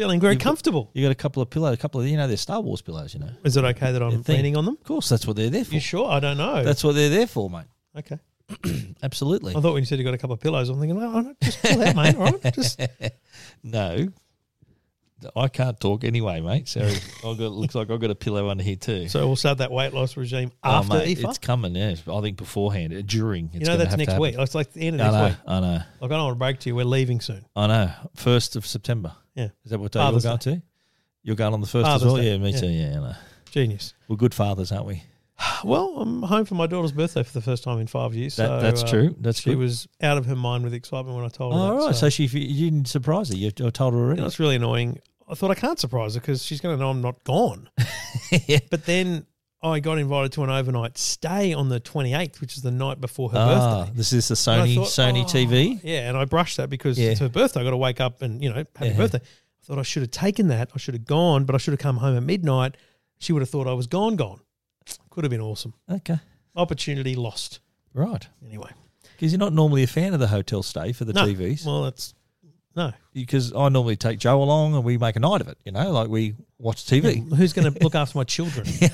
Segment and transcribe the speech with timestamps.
[0.00, 0.90] feeling very You've got- comfortable.
[0.94, 3.12] You got a couple of pillows, a couple of you know they're Star Wars pillows.
[3.14, 4.36] You know, Is it okay that I'm thing.
[4.36, 4.78] leaning on them?
[4.80, 5.74] of course that's what they're there for.
[5.74, 6.10] You sure?
[6.10, 6.62] I don't know.
[6.64, 7.66] That's what they're there for, mate.
[7.98, 8.18] okay.
[9.02, 9.54] Absolutely.
[9.54, 11.22] I thought when you said you got a couple of pillows, I'm thinking, well, all
[11.22, 12.16] right, just chill out, mate.
[12.16, 12.80] All right, just
[13.62, 14.08] No,
[15.36, 16.66] I can't talk anyway, mate.
[16.66, 16.80] So
[17.24, 19.06] I've got looks like I've got a pillow under here too.
[19.08, 21.28] so we'll start that weight loss regime Oh, after mate, IFA.
[21.28, 21.76] it's coming.
[21.76, 23.50] Yeah, I think beforehand, uh, during.
[23.52, 24.22] It's you know gonna that's have to next happen.
[24.22, 24.34] week.
[24.38, 25.26] It's like the end of I next know.
[25.28, 25.36] week.
[25.46, 25.82] I know.
[26.00, 27.44] Like I don't want to break to you, we're leaving soon.
[27.54, 27.90] I know.
[28.16, 29.12] First of September.
[29.34, 29.48] Yeah.
[29.64, 30.62] Is that what day Father's you're going to?
[31.22, 32.16] You're going on the first Father's as well.
[32.22, 32.30] Day.
[32.32, 32.60] Yeah, me Yeah.
[32.60, 32.66] too.
[32.68, 33.14] Yeah, I know.
[33.50, 33.94] Genius.
[34.08, 35.02] We're good fathers, aren't we?
[35.64, 38.36] Well, I'm home for my daughter's birthday for the first time in five years.
[38.36, 39.14] That, so, that's uh, true.
[39.20, 39.58] That's She good.
[39.58, 41.58] was out of her mind with excitement when I told her.
[41.58, 41.94] All that, right.
[41.94, 43.36] So, she you didn't surprise her.
[43.36, 44.20] You you told her You already.
[44.22, 44.98] know, it's really annoying.
[45.28, 47.68] I thought I can't surprise her because she's going to know I'm not gone.
[48.46, 48.58] yeah.
[48.70, 49.26] But then
[49.62, 53.30] I got invited to an overnight stay on the 28th, which is the night before
[53.30, 53.92] her Ah, birthday.
[53.96, 55.80] this is the Sony thought, Sony oh, TV.
[55.82, 57.10] Yeah, and I brushed that because Yeah.
[57.10, 57.60] it's her birthday.
[57.60, 58.96] I got to wake up and, you know, happy Yeah.
[58.96, 59.18] birthday.
[59.18, 60.70] I thought I should have taken that.
[60.74, 62.76] I should have gone, but I should have come home at midnight.
[63.18, 64.40] She would have thought I was gone, gone.
[65.10, 65.74] Could have been awesome.
[65.90, 66.18] Okay.
[66.56, 67.60] Opportunity lost.
[67.92, 68.26] Right.
[68.46, 68.70] Anyway.
[69.16, 71.26] Because you're not normally a fan of the hotel stay for the No.
[71.26, 71.66] TVs.
[71.66, 72.14] Well, that's
[72.74, 72.92] no.
[73.12, 75.58] Because I normally take Joe along and we make a night of it.
[75.66, 77.28] You know, like we watch TV.
[77.36, 78.66] Who's going to look after my children?
[78.80, 78.88] Yeah,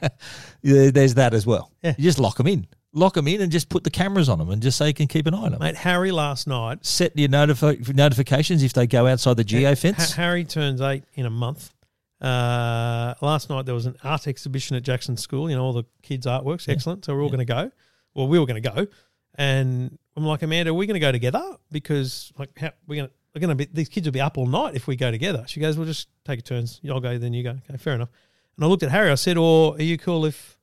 [0.62, 1.72] there's that as well.
[1.82, 1.94] Yeah.
[1.98, 2.66] You just lock them in.
[2.92, 5.06] Lock them in and just put the cameras on them and just so you can
[5.06, 5.60] keep an eye on them.
[5.60, 6.84] Mate, Harry last night.
[6.86, 10.12] Set your notifi- notifications if they go outside the geo fence.
[10.12, 11.74] Ha- Harry turns eight in a month.
[12.20, 15.50] Uh, last night there was an art exhibition at Jackson School.
[15.50, 17.04] You know all the kids' artworks, excellent.
[17.04, 17.70] So we're all going to go.
[18.14, 18.86] Well, we were going to go,
[19.34, 21.42] and I'm like, Amanda, are we going to go together?
[21.70, 24.38] Because like, how, we're going to we're going to be these kids will be up
[24.38, 25.44] all night if we go together.
[25.46, 26.80] She goes, we'll just take turns.
[26.88, 27.50] I'll go, then you go.
[27.68, 28.08] Okay, fair enough.
[28.56, 29.10] And I looked at Harry.
[29.10, 30.58] I said, or are you cool if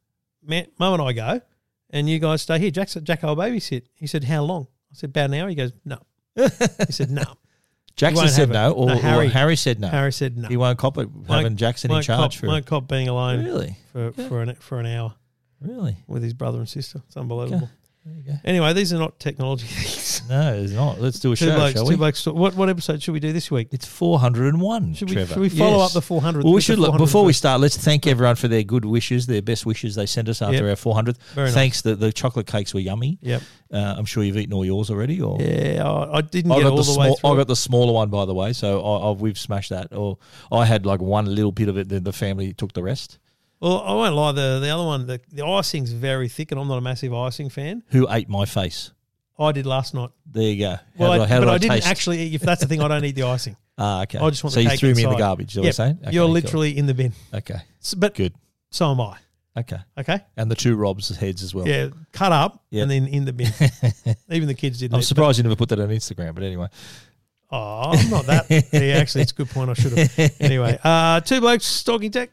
[0.45, 1.41] Mum and I go,
[1.89, 2.71] and you guys stay here?
[2.71, 3.83] Jack said, Jack, I'll babysit.
[3.95, 4.67] He said, how long?
[4.91, 5.49] I said, about an hour.
[5.49, 5.99] He goes, no.
[6.35, 6.47] he
[6.91, 7.23] said, no.
[7.95, 9.87] Jackson said no, or No, or Harry- Harry, said no.
[9.87, 10.47] Harry said no.
[10.47, 13.45] He won't cop it having Jackson in won't charge cop, for won't cop being alone
[13.45, 15.13] really, for for an for an hour
[15.61, 15.97] really.
[16.07, 17.03] with his brother and sister.
[17.05, 17.69] It's unbelievable.
[18.05, 18.33] There you go.
[18.43, 20.21] Anyway, these are not technology things.
[20.27, 20.99] No, it's not.
[20.99, 21.95] Let's do a two show, blokes, shall two we?
[21.95, 22.25] blokes.
[22.25, 23.69] What what episode should we do this week?
[23.71, 24.93] It's four hundred and one.
[24.93, 25.33] Should we Trevor.
[25.35, 25.87] should we follow Yes.
[25.89, 26.43] up the four hundred?
[26.43, 27.61] Well, we should look before we start.
[27.61, 30.85] Let's thank everyone for their good wishes, their best wishes they sent us after Yep.
[30.85, 31.17] our 400th.
[31.33, 31.53] Very nice.
[31.53, 31.81] Thanks.
[31.81, 33.19] The, the chocolate cakes were yummy.
[33.21, 33.41] Yep.
[33.71, 35.21] Uh, I'm sure you've eaten all yours already.
[35.21, 37.09] Or Yeah, I, I didn't I get got all the, the, small.
[37.09, 37.29] way through.
[37.31, 38.51] I got the smaller one, by the way.
[38.53, 39.93] So I, I, we've smashed that.
[39.95, 40.17] Or
[40.51, 41.87] I had like one little bit of it.
[41.89, 43.17] Then the family took the rest.
[43.63, 44.31] Well, I won't lie.
[44.33, 47.49] The the other one, the, the icing's very thick, and I'm not a massive icing
[47.49, 47.83] fan.
[47.87, 48.91] Who ate my face?
[49.39, 50.11] I did last night.
[50.31, 50.69] There you go.
[50.75, 51.87] How Well, did I, how but did I, I, didn't taste?
[51.87, 52.19] actually.
[52.21, 53.55] eat- If that's the thing, I don't eat the icing.
[53.75, 54.19] Ah, okay.
[54.19, 55.17] I just want so the you cake threw me in the inside.
[55.19, 55.47] garbage.
[55.49, 55.65] Is that what Yep.
[55.65, 55.99] you're saying?
[56.03, 56.31] Okay, You're cool.
[56.33, 57.11] literally in the bin.
[57.33, 57.55] okay.
[57.81, 58.35] S- But Good.
[58.69, 59.17] so am I.
[59.57, 59.77] Okay.
[59.97, 60.19] Okay.
[60.37, 61.67] And the two Robs' heads as well.
[61.67, 62.81] Yeah, cut up Yep.
[62.83, 63.51] and then in the bin.
[64.29, 64.93] Even the kids didn't.
[64.93, 66.67] I'm eat, surprised you never put that on Instagram, but anyway.
[67.51, 68.45] Oh, I'm not that.
[68.73, 69.71] yeah, actually, it's a good point.
[69.71, 70.31] I should have.
[70.39, 72.29] Anyway, uh, two blokes talking tech.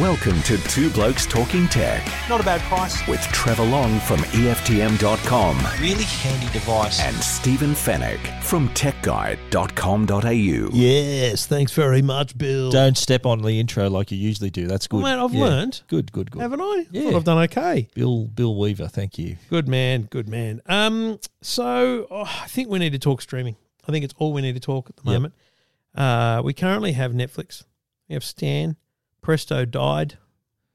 [0.00, 3.06] Welcome to Two Blokes Talking Tech Not a bad price.
[3.06, 6.98] with Trevor Long from EFTM.com Really handy device.
[7.00, 10.70] and Stephen Fenech from TechGuide.com.au.
[10.72, 12.70] Yes, thanks very much, Bill.
[12.70, 14.66] Don't step on the intro like you usually do.
[14.66, 15.02] That's good.
[15.02, 15.44] Well, mate, I've Yeah.
[15.44, 15.82] learned.
[15.88, 16.40] Good, good, good.
[16.40, 16.86] Haven't I?
[16.90, 17.02] Yeah.
[17.10, 17.88] Thought I've done okay.
[17.94, 19.36] Bill Bill Weaver, thank you.
[19.50, 20.08] Good man.
[20.10, 20.62] Good man.
[20.66, 23.56] Um, so oh, I think we need to talk streaming.
[23.86, 25.12] I think it's all we need to talk at the Yep.
[25.12, 25.34] moment.
[25.94, 27.64] Uh, we currently have Netflix.
[28.08, 28.76] We have Stan.
[29.22, 30.18] Presto died.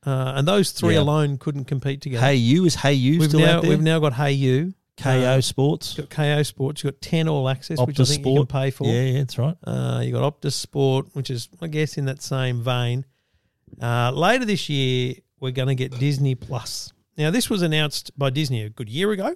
[0.05, 1.01] Uh, and those three Yeah.
[1.01, 2.25] alone couldn't compete together.
[2.25, 3.69] Hayu is Hayu we've still now out there?
[3.71, 4.73] we've now got Hey You.
[4.97, 5.95] Kayo Uh, Sports.
[5.95, 6.83] You've got Kayo Sports.
[6.83, 8.87] You've got 10 All Access, which I Optus think you can pay for.
[8.87, 9.55] Yeah, yeah, that's right.
[9.63, 13.05] Uh, you got Optus Sport, which is, I guess, in that same vein.
[13.79, 16.93] Uh, later this year, we're going to get Disney Plus.
[17.15, 19.35] Now, this was announced by Disney a good year ago,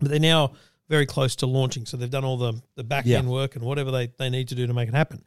[0.00, 0.52] but they're now
[0.88, 1.86] very close to launching.
[1.86, 3.32] So they've done all the, the back end Yeah.
[3.32, 5.22] work and whatever they, they need to do to make it happen.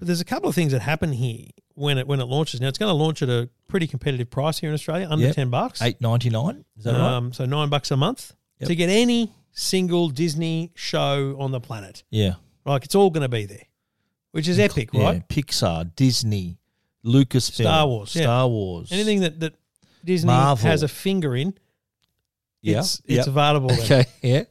[0.00, 2.60] But there's a couple of things that happen here when it when it launches.
[2.60, 5.34] Now, it's going to launch at a pretty competitive price here in Australia, under Yep.
[5.36, 5.80] 10 bucks.
[5.82, 6.64] Eight ninety nine.
[6.76, 7.00] Is that right?
[7.14, 8.68] um, So nine bucks a month Yep.
[8.68, 12.02] to get any single Disney show on the planet.
[12.10, 12.34] Yeah.
[12.64, 13.66] Like it's all going to be there,
[14.32, 15.04] which is epic, Yeah.
[15.04, 15.28] right?
[15.28, 16.58] Pixar, Disney,
[17.04, 18.22] Lucasfilm, Star Wars, yeah.
[18.22, 19.54] Star Wars, Anything that, that
[20.04, 20.66] Disney Marvel.
[20.68, 21.54] has a finger in,
[22.62, 22.78] Yeah.
[22.80, 23.70] it's, it's available.
[23.80, 24.04] Okay.
[24.22, 24.44] Yeah.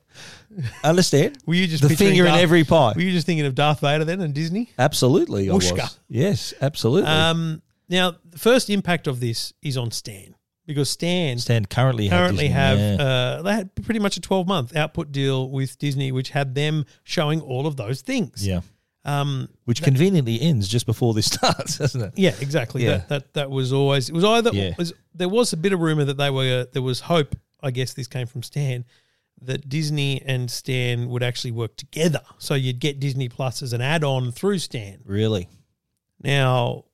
[0.83, 2.93] Understand Were you just the finger in every pie.
[2.95, 4.71] Were you just thinking of Darth Vader then and Disney?
[4.77, 5.99] Absolutely, I was.
[6.07, 7.09] Yes, absolutely.
[7.09, 10.35] Um, now, the first impact of this is on Stan
[10.67, 13.03] because Stan Stan currently have currently Disney, have yeah.
[13.03, 16.85] uh, they had pretty much a twelve month output deal with Disney, which had them
[17.03, 18.45] showing all of those things.
[18.45, 18.61] yeah,
[19.03, 22.13] Um, which conveniently ends just before this starts, doesn't it?
[22.15, 22.83] Yeah, exactly.
[22.83, 22.97] Yeah.
[22.97, 24.75] That, that that was always it was either Yeah.
[24.77, 27.35] was, there was a bit of rumor that they were there was hope.
[27.61, 28.85] I guess this came from Stan
[29.41, 32.21] that Disney and Stan would actually work together.
[32.37, 34.99] So you'd get Disney Plus as an add-on through Stan.
[35.05, 35.47] Really?
[36.21, 36.85] Now,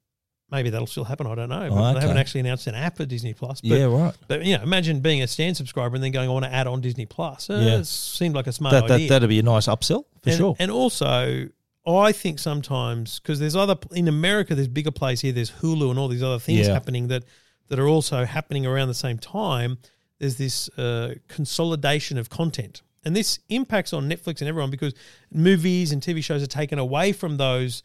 [0.51, 1.27] maybe that'll still happen.
[1.27, 1.69] I don't know.
[1.69, 3.61] But Oh, They haven't actually announced an app for Disney Plus.
[3.61, 4.13] But, yeah, right.
[4.27, 6.67] But you know, imagine being a Stan subscriber and then going, "I want to add
[6.67, 7.77] on Disney Plus." Uh, Yeah.
[7.79, 9.09] it seemed like a smart That, that idea.
[9.09, 10.55] that'd be a nice upsell for and, sure.
[10.59, 11.49] And also,
[11.87, 15.31] I think sometimes because there's other in America, there's bigger plays here.
[15.31, 16.73] There's Hulu and all these other things Yeah.
[16.73, 17.23] happening that
[17.69, 19.79] that are also happening around the same time.
[20.19, 24.93] There's this uh, consolidation of content, and this impacts on Netflix and everyone because
[25.31, 27.83] movies and TV shows are taken away from those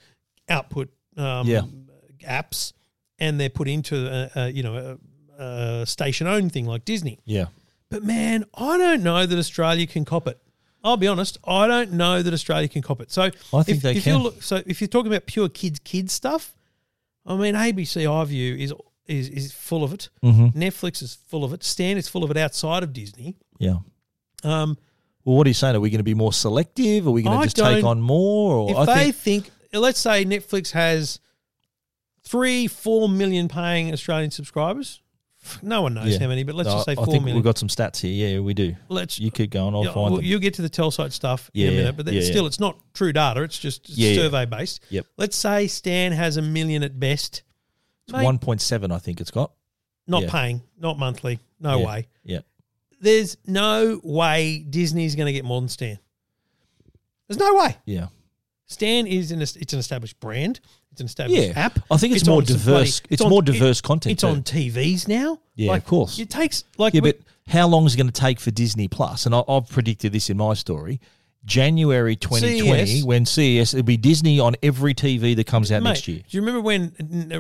[0.48, 1.62] output um, Yeah.
[2.28, 2.72] apps,
[3.18, 4.98] and they're put into a, a you know
[5.38, 5.42] a,
[5.82, 7.18] a station owned thing like Disney.
[7.24, 7.46] yeah.
[7.88, 10.38] But man, I don't know that Australia can cop it.
[10.84, 13.10] I'll be honest, I don't know that Australia can cop it.
[13.10, 13.22] So
[13.52, 14.20] I think if, they if can.
[14.20, 16.54] You're, so if you're talking about pure kids kids stuff,
[17.26, 18.72] I mean ABC iView is
[19.10, 20.08] is is full of it.
[20.22, 20.58] Mm-hmm.
[20.58, 21.62] Netflix is full of it.
[21.64, 23.36] Stan is full of it outside of Disney.
[23.58, 23.78] Yeah.
[24.44, 24.78] Um,
[25.24, 25.76] Well, what are you saying?
[25.76, 27.06] Are we going to be more selective?
[27.06, 28.54] Are we going I to just take on more?
[28.56, 31.20] Or if I they think, think, let's say Netflix has
[32.24, 35.00] three, four million paying Australian subscribers.
[35.62, 36.18] No one knows Yeah.
[36.20, 37.36] how many, but let's I- just say I four think million.
[37.36, 38.12] we've got some stats here.
[38.34, 38.76] Yeah, we do.
[38.90, 39.74] let's You keep going.
[39.74, 40.24] I'll Yeah, find well, them.
[40.26, 42.48] You'll get to the Telsyte stuff in a minute, but then yeah, still, yeah.
[42.48, 43.42] it's not true data.
[43.42, 44.16] It's just Yeah, yeah.
[44.22, 44.80] survey based.
[44.90, 45.06] Yep.
[45.16, 47.42] Let's say Stan has a million at best.
[48.10, 49.52] It's Mate, 1.7, I think it's got.
[50.06, 50.30] not yeah.
[50.30, 51.38] paying, not monthly.
[51.60, 51.86] No Yeah.
[51.86, 52.08] way.
[52.24, 52.38] Yeah.
[53.00, 55.98] There's no way Disney's going to get more than Stan.
[57.28, 57.76] There's no way.
[57.84, 58.08] Yeah.
[58.66, 60.60] Stan is an it's an established brand.
[60.92, 61.52] It's an established Yeah.
[61.58, 61.78] app.
[61.90, 63.00] I think it's, more diverse.
[63.00, 64.12] bloody- it's on- more it- diverse content.
[64.12, 65.38] It's on TVs now.
[65.54, 66.18] Yeah, Like, of course.
[66.18, 68.88] It takes like Yeah, we- but how long is it going to take for Disney
[68.88, 69.26] Plus?
[69.26, 71.00] And I, I've predicted this in my story.
[71.46, 73.04] January 2020, CES.
[73.04, 76.19] when CES, it'll be Disney on every TV that comes out Mate, next year.
[76.19, 76.92] Do you remember when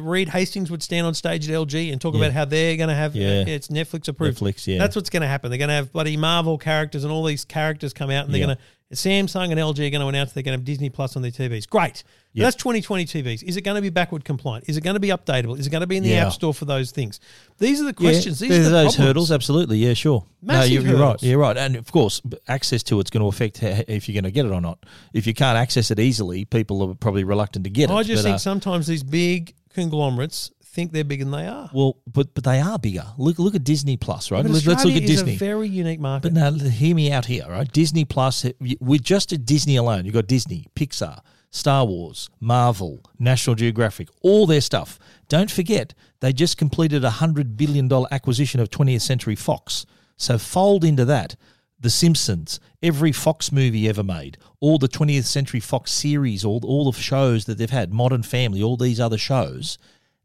[0.02, 2.20] Reed Hastings would stand on stage at LG and talk Yeah.
[2.20, 3.40] about how they're going to have Yeah.
[3.40, 4.38] uh, it's Netflix approved?
[4.40, 4.78] Netflix, yeah.
[4.78, 5.50] That's what's going to happen.
[5.50, 8.40] They're going to have bloody Marvel characters and all these characters come out, and they're
[8.40, 8.46] Yeah.
[8.46, 11.14] going to Samsung and LG are going to announce they're going to have Disney Plus
[11.14, 11.68] on their TVs.
[11.68, 12.02] Great.
[12.32, 12.44] Yeah.
[12.44, 13.42] That's 2020 TVs.
[13.44, 14.68] Is it going to be backward compliant?
[14.68, 15.58] Is it going to be updatable?
[15.58, 16.26] Is it going to be in the Yeah.
[16.26, 17.20] App Store for those things?
[17.58, 18.42] These are the questions.
[18.42, 18.96] Yeah, These are the those problems.
[18.96, 19.78] hurdles, absolutely.
[19.78, 20.24] Yeah, sure.
[20.42, 21.22] Massive no, you're, you're right.
[21.22, 21.56] You're right.
[21.56, 24.52] And of course, access to it's going to affect if you're going to get it
[24.52, 24.78] or not.
[25.12, 27.92] If you can't access it easily, people are probably reluctant to get it.
[27.94, 31.70] I just But, think uh, sometimes these big conglomerates think they're bigger than they are.
[31.72, 33.04] well, but but they are bigger.
[33.18, 34.42] Look look at Disney Plus, right?
[34.42, 35.34] But Let's, look at Disney.
[35.34, 36.32] Is a very unique market.
[36.32, 37.70] But now, hear me out here, right?
[37.70, 38.46] Disney Plus,
[38.80, 41.20] with just at Disney alone, you've got Disney, Pixar,
[41.50, 44.98] Star Wars, Marvel, National Geographic, all their stuff.
[45.28, 49.84] Don't forget, they just completed a $100 billion acquisition of 20th Century Fox.
[50.16, 51.34] So fold into that
[51.80, 56.90] The Simpsons, every Fox movie ever made, all the 20th Century Fox series, all, all
[56.90, 59.76] the shows that they've had, Modern Family, all these other shows.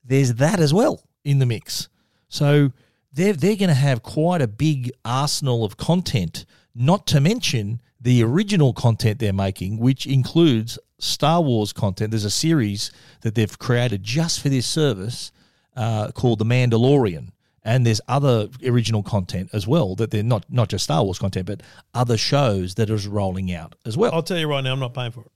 [0.05, 1.89] There's that as well in the mix.
[2.27, 2.71] So
[3.11, 6.45] they're they're going to have quite a big arsenal of content.
[6.73, 12.11] Not to mention the original content they're making, which includes Star Wars content.
[12.11, 12.91] There's a series
[13.21, 15.31] that they've created just for this service
[15.75, 17.29] uh, called The Mandalorian.
[17.63, 21.47] And there's other original content as well that they're not not just Star Wars content,
[21.47, 21.63] but
[21.95, 24.13] other shows that is rolling out as well.
[24.13, 25.31] I'll tell you right now, I'm not paying for it.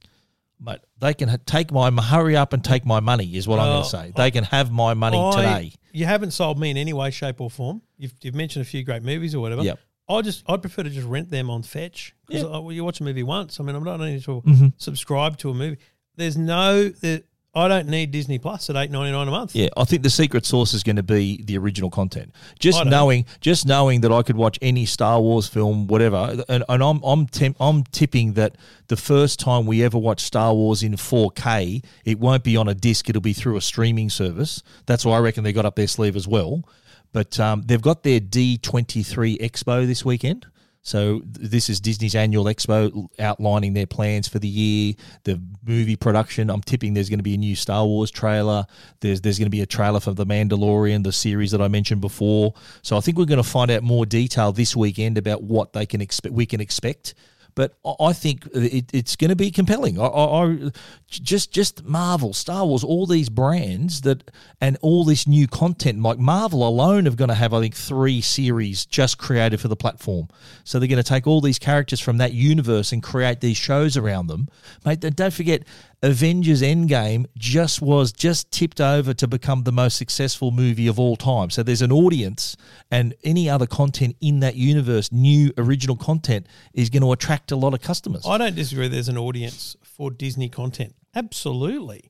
[0.60, 3.84] But they can take my hurry up and take my money is what I'm going
[3.84, 4.12] to say.
[4.16, 5.74] They can have my money I- today.
[5.92, 7.82] You haven't sold me in any way, shape, or form.
[7.98, 9.64] You've, you've mentioned a few great movies or whatever.
[9.64, 9.80] Yep.
[10.10, 12.70] I just I'd prefer to just rent them on Fetch because Yeah.
[12.72, 13.60] you watch a movie once.
[13.60, 14.68] I mean, I'm not need to Mm-hmm.
[14.78, 15.78] subscribe to a movie.
[16.16, 17.22] There's no there,
[17.56, 19.56] I don't need Disney Plus at eight ninety nine a month.
[19.56, 22.32] Yeah, I think the secret sauce is going to be the original content.
[22.60, 26.84] Just knowing, just knowing that I could watch any Star Wars film, whatever, and, and
[26.84, 28.56] I'm I'm temp, I'm tipping that
[28.88, 32.76] the first time we ever watch Star Wars in 4K, it won't be on a
[32.76, 34.62] disc; it'll be through a streaming service.
[34.86, 36.64] That's why I reckon they got up their sleeve as well.
[37.12, 40.46] But um, they've got their D23 Expo this weekend.
[40.90, 46.50] So this is Disney's annual expo outlining their plans for the year, the movie production.
[46.50, 48.66] I'm tipping there's going to be a new Star Wars trailer.
[49.02, 52.02] There's there's going to be a trailer for The Mandalorian, the series that I mentioned
[52.02, 52.56] before.
[52.82, 55.86] So I think we're going to find out more detail this weekend about what they
[55.86, 56.34] can expect.
[56.34, 57.14] We can expect.
[57.60, 60.00] But I- think it, it's going to be compelling.
[60.00, 60.72] I, I, I
[61.10, 66.02] just just Marvel, Star Wars, all these brands that and all this new content.
[66.02, 69.76] Like Marvel alone have going to have, I think, three series just created for the
[69.76, 70.30] platform.
[70.64, 73.98] So they're going to take all these characters from that universe and create these shows
[73.98, 74.48] around them.
[74.86, 75.64] Mate, don't forget,
[76.02, 81.18] Avengers Endgame just was just tipped over to become the most successful movie of all
[81.18, 81.50] time.
[81.50, 82.56] So there's an audience,
[82.90, 87.58] and any other content in that universe, new original content, is going to attract a
[87.58, 88.24] lot of customers.
[88.26, 88.88] I don't disagree.
[88.88, 92.10] There's an audience for Disney content, absolutely,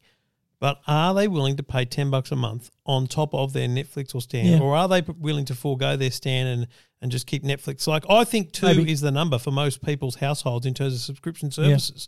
[0.60, 4.14] But are they willing to pay ten bucks a month on top of their Netflix
[4.14, 4.60] or Stan, Yeah.
[4.60, 6.68] or are they willing to forego their Stan and
[7.02, 7.88] and just keep Netflix?
[7.88, 8.92] Like I think two Maybe.
[8.92, 12.08] is the number for most people's households in terms of subscription services.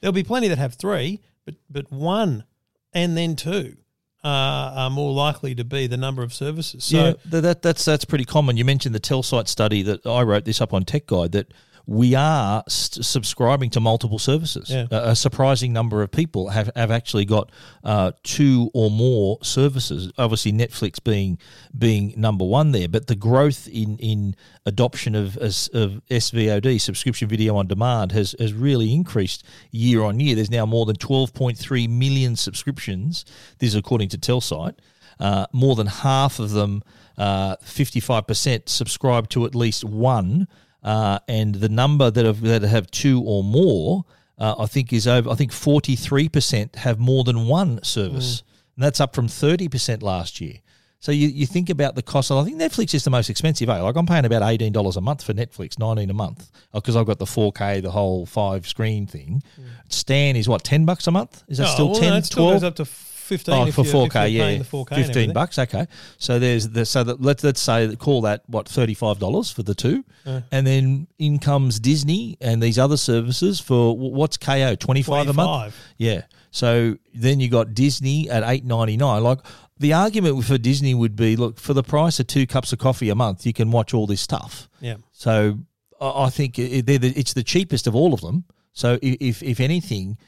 [0.00, 2.44] There'll be plenty that have three, but but one
[2.92, 3.76] and then two
[4.24, 6.84] are more likely to be the number of services.
[6.84, 8.56] So yeah, that, that's that's pretty common.
[8.56, 11.52] You mentioned the Telsyte study that I wrote this up on Tech Guide that
[11.86, 14.70] we are st- subscribing to multiple services.
[14.70, 14.86] Yeah.
[14.90, 17.50] A, a surprising number of people have, have actually got
[17.84, 20.12] uh, two or more services.
[20.18, 21.38] Obviously, Netflix being
[21.76, 27.56] being number one there, but the growth in in adoption of of SVOD subscription video
[27.56, 30.34] on demand has has really increased year on year.
[30.34, 33.24] There's now more than 12.3 million subscriptions.
[33.58, 34.74] This is according to Telsyte.
[35.18, 36.82] Uh, more than half of them,
[37.16, 40.46] uh, 55%, subscribe to at least one.
[40.86, 44.04] Uh, and the number that have, that have two or more,
[44.38, 45.28] uh, I think, is over.
[45.28, 48.42] I think 43% have more than one service.
[48.76, 50.54] And that's up from 30% last year.
[50.98, 52.30] So you, you think about the cost.
[52.30, 53.68] I think Netflix is the most expensive.
[53.68, 53.80] Eh?
[53.82, 57.06] Like I'm paying about eighteen dollars a month for Netflix, nineteen a month, because I've
[57.06, 59.42] got the 4K, the whole five screen thing.
[59.88, 61.44] Stan is what ten bucks a month?
[61.48, 62.54] Is that Oh, still well, 10, no, it still 12?
[62.54, 62.84] goes up to
[63.26, 63.68] fifteen.
[63.68, 65.58] Oh, for four K, yeah, the 4K fifteen bucks.
[65.58, 65.86] Okay,
[66.18, 69.62] so there's the so that let's let's say call that what thirty five dollars for
[69.62, 75.02] the two, and then in comes Disney and these other services for what's Kayo twenty
[75.02, 75.74] five a month.
[75.98, 76.22] Yeah.
[76.50, 79.22] So then you got Disney at eight ninety nine.
[79.22, 79.40] Like
[79.78, 83.10] the argument for Disney would be, look, for the price of two cups of coffee
[83.10, 84.68] a month, you can watch all this stuff.
[84.80, 84.96] Yeah.
[85.12, 85.58] So
[86.00, 88.44] I think it, they're the, it's the cheapest of all of them.
[88.72, 90.18] So if if anything,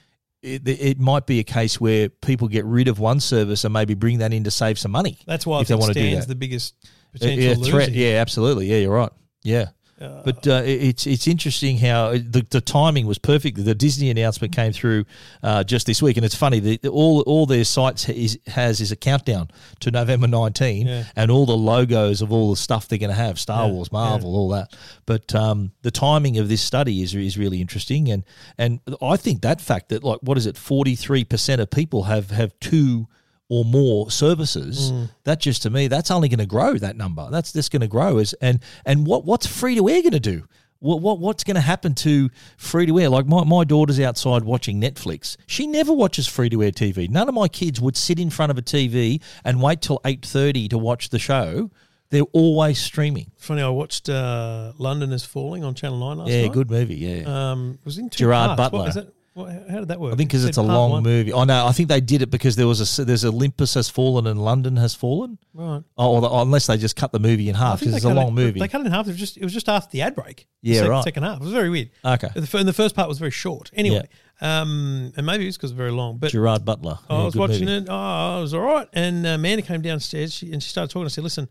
[0.42, 3.94] it, it might be a case where people get rid of one service and maybe
[3.94, 5.18] bring that in to save some money.
[5.26, 6.28] That's why I if they think want to do that.
[6.28, 7.92] the biggest uh, potential yeah, threat.
[7.92, 8.66] Yeah, absolutely.
[8.66, 9.10] Yeah, you're right.
[9.42, 9.66] Yeah.
[9.98, 13.64] But uh, it's it's interesting how the, the timing was perfect.
[13.64, 15.04] The Disney announcement came through
[15.42, 16.60] uh, just this week, and it's funny.
[16.60, 19.48] The, the- all all their sites is, has is a countdown
[19.80, 21.04] to November 19, Yeah.
[21.16, 23.90] and all the logos of all the stuff they're going to have: Star Yeah, Wars,
[23.90, 24.74] Marvel, all that.
[25.04, 28.24] But um, the timing of this study is is really interesting, and
[28.56, 32.30] and I think that fact that like what is it, 43 percent of people have
[32.30, 33.08] have two
[33.48, 35.10] or more services, Mm.
[35.24, 37.28] that just to me, that's only going to grow that number.
[37.30, 40.20] That's just going to grow as and and what what's free to air going to
[40.20, 40.44] do?
[40.80, 43.08] What, what what's going to happen to free to air?
[43.08, 45.36] Like my, my daughter's outside watching Netflix.
[45.46, 47.08] She never watches free to air TV.
[47.10, 50.24] None of my kids would sit in front of a TV and wait till eight
[50.24, 51.70] thirty to watch the show.
[52.10, 53.32] They're always streaming.
[53.36, 56.52] Funny, I watched uh, London is Falling on Channel Nine last yeah, night.
[56.52, 56.94] good movie.
[56.96, 58.70] Yeah, Um, was in Gerard parts.
[58.70, 59.02] Butler.
[59.04, 60.12] What, what, how did that work?
[60.12, 61.02] I think because it's a long one.
[61.02, 61.32] movie.
[61.32, 61.66] Oh know.
[61.66, 64.76] I think they did it because there was a there's Olympus has fallen and London
[64.76, 65.38] has fallen.
[65.54, 65.82] Right.
[65.96, 68.28] Oh, or the, unless they just cut the movie in half because it's a long
[68.28, 68.60] it, movie.
[68.60, 69.06] They cut it in half.
[69.06, 70.46] It was just it was just after the ad break.
[70.62, 71.04] Yeah, sec- right.
[71.04, 71.36] Second half.
[71.40, 71.90] It was very weird.
[72.04, 72.28] Okay.
[72.34, 73.70] The, and the first part was very short.
[73.72, 74.08] Anyway,
[74.40, 76.18] um, and maybe it was because very long.
[76.18, 76.98] But Gerard Butler.
[77.08, 77.84] I Yeah, was watching movie.
[77.84, 77.88] it.
[77.90, 78.88] Oh, it was all right.
[78.92, 81.06] And Amanda came downstairs she, and she started talking.
[81.06, 81.48] I said, "Listen,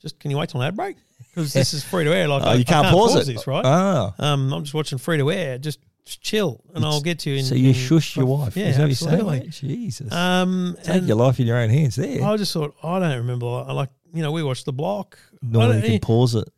[0.00, 0.96] just can you wait till an ad break?
[1.34, 2.28] Because this is free to air.
[2.28, 3.32] Like Oh, I, you I can't, pause, it.
[3.32, 3.64] this, right?
[3.64, 4.14] Ah.
[4.18, 5.58] um, I'm just watching free to air.
[5.58, 7.36] Just, just chill, and I'll get to you.
[7.38, 8.56] In, so you in shush your wife.
[8.56, 9.50] Yeah, Is that what you're absolutely.
[9.50, 9.50] saying?
[9.80, 10.12] Jesus.
[10.12, 12.24] Um, Take your life in your own hands there.
[12.24, 13.46] I just thought I don't remember.
[13.46, 15.18] I Like you know, we watched the block.
[15.48, 16.48] Don't- you can pause it.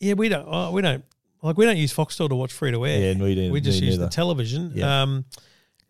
[0.00, 0.46] Yeah, we don't.
[0.46, 1.04] Uh, we don't
[1.42, 3.14] like we don't use Foxtel to watch free to air.
[3.14, 4.04] Yeah, we don't- We just use neither.
[4.04, 4.72] the television.
[4.74, 5.02] Yeah.
[5.02, 5.24] Um,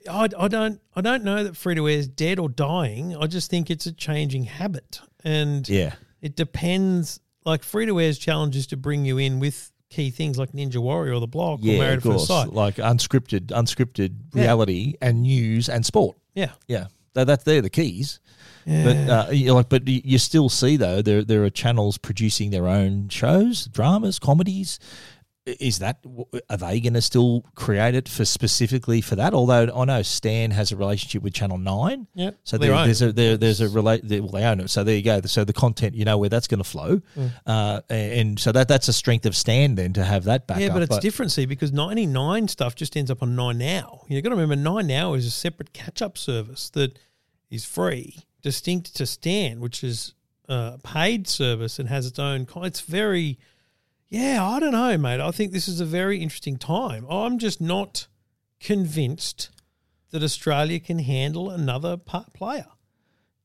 [0.09, 3.17] I, I don't I don't know that free to air is dead or dying.
[3.17, 5.95] I just think it's a changing habit, and Yeah.
[6.23, 7.21] it depends.
[7.45, 10.79] Like free to air's challenge is to bring you in with key things like Ninja
[10.79, 12.27] Warrior or the Block or Yeah, Married of at First.
[12.29, 12.53] Sight.
[12.53, 14.43] Like unscripted, unscripted Yeah.
[14.43, 16.17] reality and news and sport.
[16.35, 18.21] Yeah, Yeah, that, that they're the keys.
[18.65, 18.85] yeah.
[18.85, 18.97] But
[19.35, 23.67] uh, like, but you still see though there there are channels producing their own shows,
[23.67, 24.79] dramas, comedies.
[25.59, 26.05] Is that
[26.49, 29.35] are they going to still create it for specifically for that?
[29.35, 32.31] Although I know Stan has a relationship with Channel Nine, yeah.
[32.45, 34.05] so there, there's a there, there's a relate.
[34.05, 35.21] Well, they own it, so there you go.
[35.23, 37.01] So the content, you know, where that's going to flow,
[37.47, 40.73] uh, and so that that's a strength of Stan then to have that back Yeah,
[40.73, 44.03] but it's different, see, because 99 stuff just ends up on 9 Now.
[44.09, 46.99] You've got to remember, 9 Now is a separate catch up service that
[47.51, 50.15] is free, distinct to Stan, which is
[50.49, 52.47] a paid service and has its own.
[52.57, 53.39] It's very,
[54.11, 55.21] yeah, I don't know, mate.
[55.21, 57.07] I think this is a very interesting time.
[57.09, 58.09] I'm just not
[58.59, 59.51] convinced
[60.11, 62.67] that Australia can handle another player.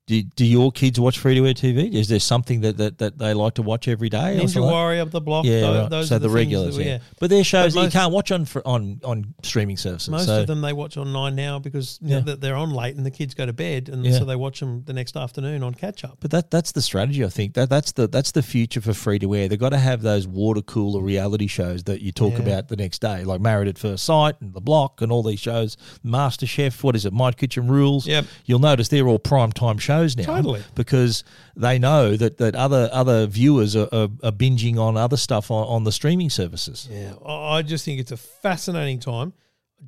[0.08, 1.92] Do, do your kids watch free to air TV?
[1.92, 4.38] Is there something that, that, that they like to watch every day?
[4.40, 4.62] Ninja?
[4.62, 5.46] Warrior of the Block.
[5.46, 5.90] Yeah, tho- right.
[5.90, 7.00] those so are the, the, regulars, that we- yeah.
[7.20, 10.10] But they're shows that most- you can't watch on for, on on streaming services.
[10.10, 12.22] Most so, of them they watch on nine now because you know, Yeah.
[12.26, 14.20] that they're on late and the kids go to bed, and Yeah.
[14.20, 16.18] so they watch them the next afternoon on catch up.
[16.20, 17.26] But that that's the strategy.
[17.26, 19.48] I think that that's the that's the future for free to air.
[19.48, 22.42] They've got to have those water cooler reality shows that you talk Yeah.
[22.44, 25.40] about the next day, like Married at First Sight and The Block and all these
[25.40, 25.78] shows.
[26.04, 27.12] Master Chef, what is it?
[27.14, 28.06] My Kitchen Rules.
[28.06, 28.26] Yep.
[28.46, 30.24] You'll notice they're all prime time shows now.
[30.26, 30.64] Totally.
[30.76, 31.24] because
[31.56, 35.66] they know that, that other other viewers are, are, are binging on other stuff on,
[35.68, 36.88] on the streaming services.
[36.92, 39.34] Yeah, I I just think it's a fascinating time.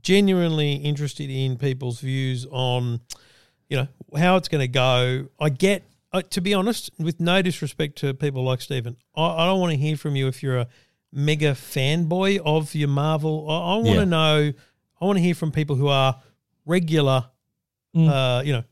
[0.01, 3.01] Genuinely interested in people's views on,
[3.69, 3.87] you know,
[4.17, 5.27] how it's going to go.
[5.39, 5.83] I get,
[6.13, 9.71] uh, to be honest, with no disrespect to people like Stephen, I, I don't want
[9.71, 10.67] to hear from you if you're a
[11.11, 13.49] mega fanboy of your Marvel.
[13.49, 14.03] I, I want to Yeah.
[14.05, 14.53] know.
[15.01, 16.19] I want to hear from people who are
[16.65, 17.25] regular,
[17.95, 18.09] Mm.
[18.09, 18.63] uh, you know,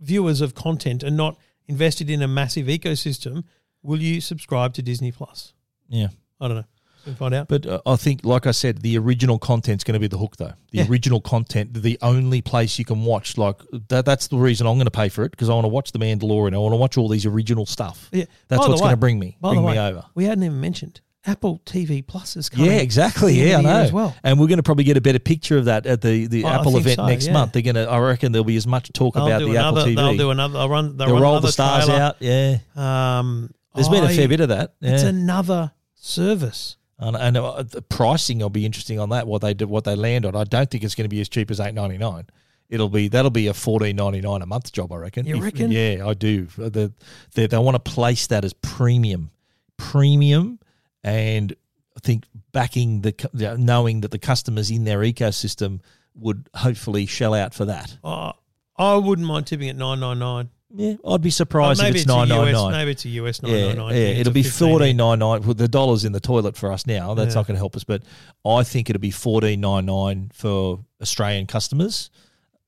[0.00, 3.44] viewers of content and not invested in a massive ecosystem.
[3.82, 5.52] Will you subscribe to Disney Plus?
[5.88, 6.08] Yeah.
[6.40, 6.64] I don't know.
[7.06, 7.48] We'll find out.
[7.48, 10.36] But uh, I think, like I said, the original content's going to be the hook,
[10.38, 10.54] though.
[10.72, 10.86] The Yeah.
[10.88, 14.86] original content, the only place you can watch, like that, that's the reason I'm going
[14.86, 16.54] to pay for it because I want to watch The Mandalorian.
[16.54, 18.08] I want to watch all these original stuff.
[18.10, 18.24] Yeah.
[18.48, 20.04] That's what's going to bring me, bring way, me over.
[20.14, 22.66] We hadn't even mentioned Apple TV Plus is coming.
[22.70, 23.34] Yeah, exactly.
[23.34, 23.84] Yeah, I end of the know.
[23.84, 24.16] as well.
[24.22, 26.50] And we're going to probably get a better picture of that at the, the I-
[26.50, 27.32] I Apple event so, next yeah.
[27.32, 27.52] month.
[27.52, 27.88] They're going to.
[27.88, 29.80] I reckon there'll be as much talk They'll about the another.
[29.80, 29.96] Apple TV.
[29.96, 30.52] They'll do another.
[30.54, 30.96] They'll run.
[30.96, 32.00] They'll, They'll run roll the stars trailer.
[32.00, 32.16] out.
[32.20, 34.74] Yeah, Um, There's been a fair bit of that.
[34.80, 34.92] Yeah.
[34.94, 36.76] It's another service.
[36.98, 39.26] And, and uh, the pricing will be interesting on that.
[39.26, 40.36] What they do, what they land on.
[40.36, 42.26] I don't think it's going to be as cheap as eight ninety nine.
[42.68, 44.92] It'll be that'll be a fourteen ninety nine a month job.
[44.92, 45.26] I reckon.
[45.26, 45.72] You If- reckon?
[45.72, 46.46] yeah, I do.
[46.56, 49.30] They, they want to place that as premium,
[49.76, 50.60] premium,
[51.04, 51.54] and
[51.96, 55.80] I think backing the knowing that the customers in their ecosystem
[56.16, 57.96] would hopefully shell out for that.
[58.02, 58.32] Uh,
[58.76, 60.48] I wouldn't mind tipping at nine nine nine.
[60.76, 62.52] Yeah, I'd be surprised if maybe it's nine US.
[62.52, 62.72] nine.
[62.72, 63.94] Maybe it's a US nine Yeah, nine nine.
[63.94, 65.42] yeah, it'll be fourteen nine nine.
[65.42, 67.14] Well, the dollars in the toilet for us now.
[67.14, 67.40] That's Yeah.
[67.40, 68.02] not going to help us, but
[68.44, 72.10] I think it'll be fourteen nine nine for Australian customers.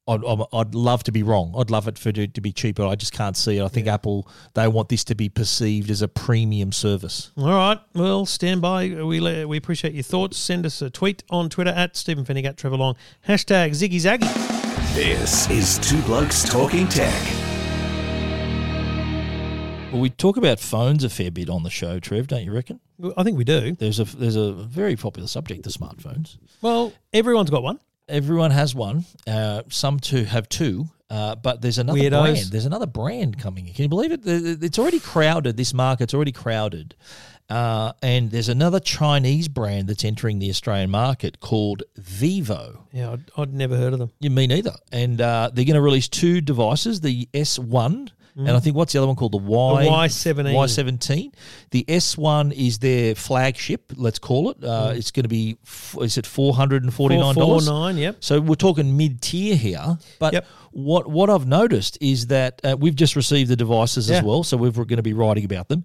[0.09, 1.53] I'd, I'd- I'd love to be wrong.
[1.59, 2.85] I'd love it for it to be cheaper.
[2.87, 3.65] I just can't see it.
[3.65, 7.33] I think Apple they want this to be perceived as a premium service.
[7.37, 7.81] All right.
[7.95, 8.89] Well, stand by.
[8.89, 10.37] We we appreciate your thoughts.
[10.39, 12.95] Send us a tweet on Twitter at Stephen Fenech, Trevor Long.
[13.27, 14.95] Hashtag Ziggy Zaggy.
[14.95, 17.13] This is Two Blokes Talking Tech.
[19.93, 22.27] Well, we talk about phones a fair bit on the show, Trev.
[22.29, 22.81] Don't you reckon?
[23.17, 23.73] I think we do.
[23.73, 26.39] There's a there's a very popular subject, the smartphones.
[26.63, 27.81] Well, everyone's got one.
[28.09, 29.05] Everyone has one.
[29.27, 30.87] Uh, some two have two.
[31.09, 32.23] Uh, but there's another Weirdos.
[32.23, 32.47] brand.
[32.51, 33.69] There's another brand coming.
[33.69, 33.75] in.
[33.75, 34.21] Can you believe it?
[34.25, 35.57] It's already crowded.
[35.57, 36.97] This market's already crowded.
[37.49, 42.87] Uh, and there's another Chinese brand that's entering the Australian market called Vivo.
[42.93, 44.11] Yeah, I'd, I'd never heard of them.
[44.19, 44.75] Yeah, me neither.
[44.91, 48.99] And uh, they're going to release two devices: the S1 and I think what's the
[48.99, 50.55] other one called the Y The Y17.
[50.55, 51.33] Y17.
[51.71, 53.93] The S1 is their flagship.
[53.97, 54.63] Let's call it.
[54.63, 55.57] Uh, It's going to be
[56.01, 57.67] is it four hundred and forty nine dollars?
[57.67, 58.17] Four nine, yep.
[58.21, 59.99] So we're talking mid tier here.
[60.19, 60.47] But Yep.
[60.73, 64.19] what what I've noticed is that uh, we've just received the devices Yeah.
[64.19, 65.85] as well, so we're going to be writing about them.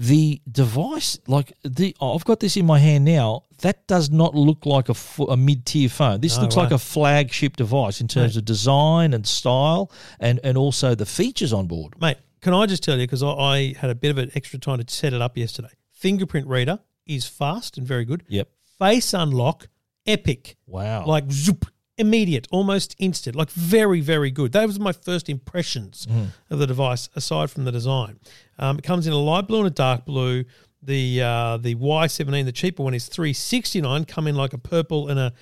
[0.00, 3.44] The device, like the, oh, I've got this in my hand now.
[3.62, 4.94] That does not look like a,
[5.28, 6.20] a mid tier phone.
[6.20, 6.62] This No looks way.
[6.62, 11.52] like a flagship device in terms of design and style, and and also the features
[11.52, 12.00] on board.
[12.00, 14.60] Mate, can I just tell you, because I, I had a bit of an extra
[14.60, 15.70] time to set it up yesterday.
[15.92, 18.22] Fingerprint reader is fast and very good.
[18.28, 18.48] Yep.
[18.78, 19.66] Face unlock,
[20.06, 20.56] epic.
[20.68, 21.04] Wow.
[21.06, 21.66] Like zoop,
[21.98, 23.36] immediate, almost instant.
[23.36, 24.52] Like very, very good.
[24.52, 26.06] That was my first impressions
[26.50, 28.18] of the device, aside from the design.
[28.58, 30.44] Um, it comes in a light blue and a dark blue.
[30.82, 34.04] The uh, the Y17, the cheaper one, is three sixty nine.
[34.04, 35.32] Come in like a purple and a,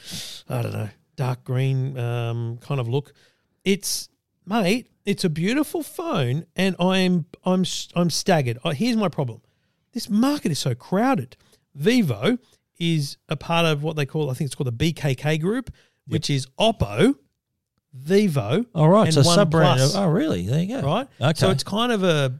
[0.49, 3.13] I don't know, dark green um, kind of look.
[3.65, 4.09] It's
[4.47, 7.65] mate, it's a beautiful phone, and I'm I'm
[7.95, 8.59] I'm staggered.
[8.65, 9.43] Uh, Here's my problem:
[9.93, 11.37] this market is so crowded.
[11.75, 12.39] Vivo
[12.79, 15.71] is a part of what they call, I think it's called the BKK group,
[16.09, 17.15] which is Oppo,
[17.95, 19.05] Vivo, All right.
[19.07, 19.81] and so sub brand.
[19.95, 20.47] Oh, really?
[20.47, 20.87] There you go.
[20.87, 21.09] right?
[21.21, 21.33] Okay.
[21.35, 22.39] So it's kind of a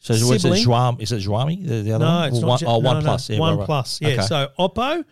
[0.00, 0.52] so what's it?
[0.52, 1.00] Xiaomi?
[1.00, 1.66] Is it Xiaomi?
[1.66, 2.28] The, the other no, one?
[2.28, 2.46] it's not.
[2.46, 3.30] one, oh, no, One no, Plus.
[3.30, 3.66] Yeah, One right, right.
[3.66, 4.00] Plus.
[4.00, 4.08] Yeah.
[4.10, 4.22] Okay.
[4.22, 5.04] So Oppo,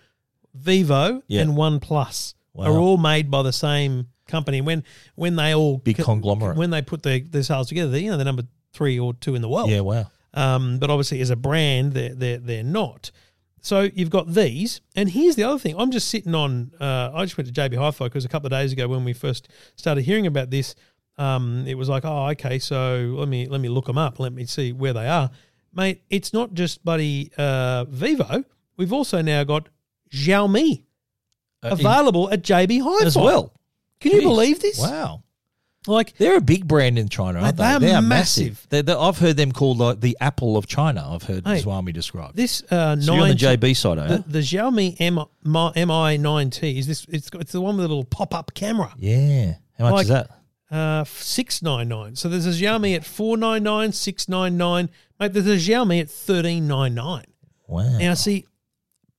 [0.54, 1.42] Vivo, Yeah.
[1.42, 2.66] and One Plus Wow.
[2.72, 4.60] are all made by the same company.
[4.60, 6.56] When when they all Big conglomerate.
[6.56, 9.34] when they put their their sales together, they, you know, they're number three or two
[9.34, 9.70] in the world.
[9.70, 9.80] Yeah.
[9.80, 10.06] Wow.
[10.34, 13.10] Um, but obviously, as a brand, they're, they're, they're not.
[13.66, 14.80] So you've got these.
[14.94, 15.74] And here's the other thing.
[15.76, 18.52] I'm just sitting on, uh, I just went to JB Hi-Fi because a couple of
[18.52, 20.76] days ago when we first started hearing about this,
[21.18, 24.20] um, it was like, oh, okay, so let me let me look them up.
[24.20, 25.30] Let me see where they are.
[25.74, 28.44] Mate, it's not just buddy uh, Vivo.
[28.76, 29.68] We've also now got
[30.12, 30.84] Xiaomi
[31.64, 33.04] Uh, in- available at JB Hi-Fi.
[33.06, 33.52] as well.
[33.98, 34.78] Can you believe this?
[34.78, 35.24] Wow.
[35.86, 37.86] Like They're a big brand in China, aren't Mate, they?
[37.86, 38.44] they are massive.
[38.44, 38.66] massive.
[38.70, 41.06] They're, they're- I've heard them called like the Apple of China.
[41.08, 42.36] I've heard Mate, Xiaomi described.
[42.36, 44.98] this uh, so you're on the JB side, are the, the Xiaomi
[45.44, 47.06] Mi nine T is this.
[47.08, 48.92] It's it's the one with the little pop up camera.
[48.98, 49.54] Yeah.
[49.78, 50.30] How much Like- is that?
[50.68, 52.16] Uh, six nine nine.
[52.16, 54.90] So there's a Xiaomi at four nine nine, six nine nine.
[55.20, 57.26] Mate, there's a Xiaomi at thirteen nine nine.
[57.68, 57.98] Wow.
[57.98, 58.46] Now, see,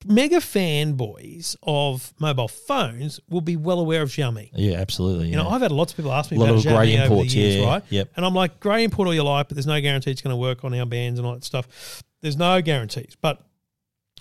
[0.05, 4.51] mega fanboys of mobile phones will be well aware of Xiaomi.
[4.53, 5.29] yeah, absolutely.
[5.29, 5.47] You know.
[5.49, 7.39] I've had lots of people ask me A lot about of Xiaomi over imports, the
[7.39, 7.83] years, yeah, right?
[7.89, 8.09] yep.
[8.15, 10.37] And I'm like, grey import all you like, but there's no guarantee it's going to
[10.37, 12.03] work on our bands and all that stuff.
[12.21, 13.15] There's no guarantees.
[13.21, 13.41] But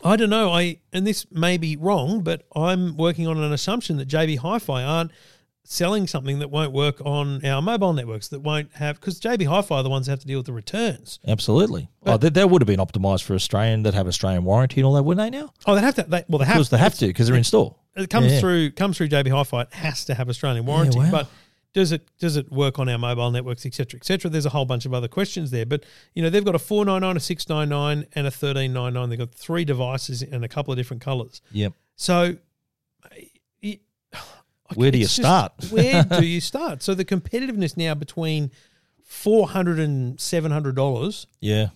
[0.05, 0.51] I don't know.
[0.51, 4.83] I and this may be wrong, but I'm working on an assumption that JB Hi-Fi
[4.83, 5.11] aren't
[5.69, 9.77] selling something that won't work on our mobile networks that won't have because JB Hi-Fi
[9.77, 11.19] are the ones that have to deal with the returns.
[11.27, 11.89] Absolutely.
[12.05, 15.03] oh, that, would have been optimized for Australian that have Australian warranty and all that,
[15.03, 15.53] wouldn't they now?
[15.67, 16.03] Oh, they have to.
[16.03, 16.57] They, well, they have.
[16.57, 17.77] Because they have to, because they're in store.
[17.97, 18.41] It comes Yeah.
[18.41, 19.63] through comes through JB Hi-Fi.
[19.63, 21.11] It has to have Australian warranty, wow.
[21.11, 21.29] but
[21.73, 24.31] does it does it work on our mobile networks, etc., etc.?
[24.31, 26.85] There's a whole bunch of other questions there, but you know they've got a four
[26.85, 29.11] nine nine, a six nine nine, and a thirteen nine nine.
[29.11, 31.43] They've got three devices in a couple of different colours.
[31.53, 31.75] Yep.
[31.95, 32.37] So,
[34.71, 35.53] it, Where do you start?
[35.71, 36.83] where do you start?
[36.83, 38.51] So the competitiveness now between
[39.05, 41.27] four hundred and seven hundred dollars.
[41.41, 41.69] Yeah.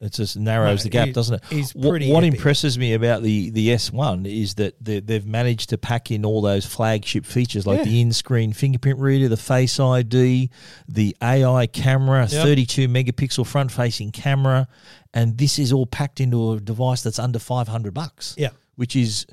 [0.00, 1.52] It just narrows Mate, the gap, it doesn't it?
[1.56, 5.68] is What- pretty what impresses me about the, the S1 is that they, they've managed
[5.68, 7.84] to pack in all those flagship features like Yeah.
[7.84, 10.50] the in screen fingerprint reader, the Face ID,
[10.88, 12.42] the AI camera, Yep.
[12.42, 14.66] 32 megapixel front facing camera.
[15.14, 18.34] And this is all packed into a device that's under 500 bucks.
[18.36, 18.48] Yeah.
[18.74, 19.24] Which is.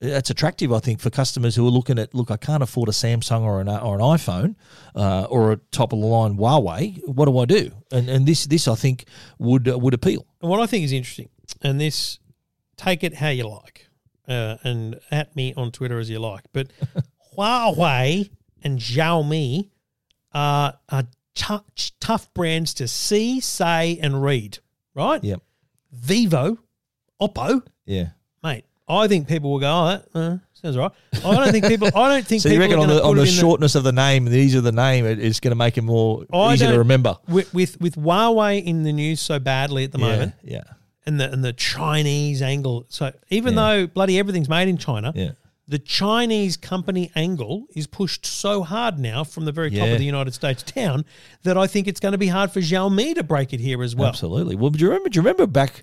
[0.00, 2.14] That's attractive, I think, for customers who are looking at.
[2.14, 4.54] Look, I can't afford a Samsung or an or an iPhone
[4.94, 7.04] uh, or a top of the line Huawei.
[7.06, 7.72] What do I do?
[7.90, 9.06] And and this this I think
[9.40, 10.24] would uh, would appeal.
[10.40, 11.30] And what I think is interesting,
[11.62, 12.20] and this,
[12.76, 13.88] take it how you like,
[14.28, 16.68] uh, and at me on Twitter as you like, but
[17.36, 18.30] Huawei
[18.62, 19.70] and Xiaomi
[20.32, 21.64] are, are tou-
[22.00, 24.58] tough brands to see, say, and read,
[24.94, 25.22] right?
[25.22, 25.40] Yep.
[25.92, 26.58] Vivo,
[27.20, 28.10] Oppo, Yeah.
[28.88, 30.90] I think people will go, oh, that uh, sounds right.
[31.24, 31.88] I don't think people.
[31.94, 34.24] I don't think So you people reckon on the on the shortness of the name,
[34.24, 36.78] the ease of the name, it, it's going to make it more I easy to
[36.78, 37.16] remember.
[37.28, 40.62] with, with with Huawei in the news so badly at the moment, Yeah.
[41.06, 42.86] and the and the Chinese angle.
[42.88, 43.60] So even Yeah.
[43.60, 45.32] though bloody everything's made in China, Yeah.
[45.66, 49.92] the Chinese company angle is pushed so hard now from the very top Yeah.
[49.92, 51.04] of the United States town
[51.42, 53.94] that I think it's going to be hard for Xiaomi to break it here as
[53.94, 54.08] well.
[54.08, 54.56] Absolutely.
[54.56, 55.10] Well, do you remember?
[55.10, 55.82] Do you remember back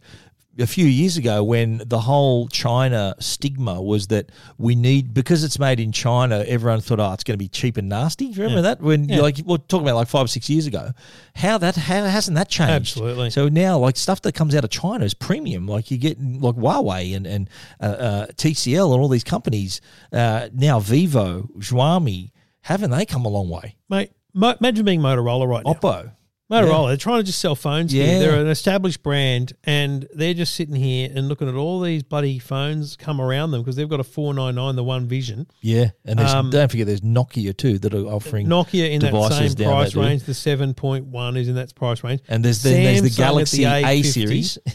[0.57, 5.59] a few years ago when the whole China stigma was that we need because it's
[5.59, 8.27] made in China, everyone thought, oh, it's going to be cheap and nasty.
[8.27, 8.81] Do you remember that?
[8.81, 9.21] When Yeah.
[9.21, 10.91] like we're talking about like five or six years ago,
[11.35, 12.71] how that how hasn't that changed?
[12.97, 13.29] Absolutely.
[13.31, 15.67] So now, like stuff that comes out of China is premium.
[15.67, 17.49] Like you get like Huawei and and
[17.81, 19.81] uh, uh, TCL and all these companies
[20.13, 20.79] uh, now.
[20.79, 23.75] Vivo, Xiaomi, haven't they come a long way?
[23.89, 25.73] Mate, mo- imagine being Motorola right now.
[25.73, 26.11] Oppo.
[26.51, 28.05] Motorola, they're trying to just sell phones Yeah.
[28.05, 28.19] here.
[28.19, 32.37] They're an established brand and they're just sitting here and looking at all these bloody
[32.37, 35.47] phones come around them because they've got a 499, the One Vision.
[35.61, 39.55] Yeah, and Um, don't forget there's Nokia too that are offering Nokia in that same
[39.67, 40.23] price that, range.
[40.23, 42.21] The 7.1 is in that price range.
[42.27, 44.03] And there's then there's the Galaxy A A50.
[44.05, 44.57] series.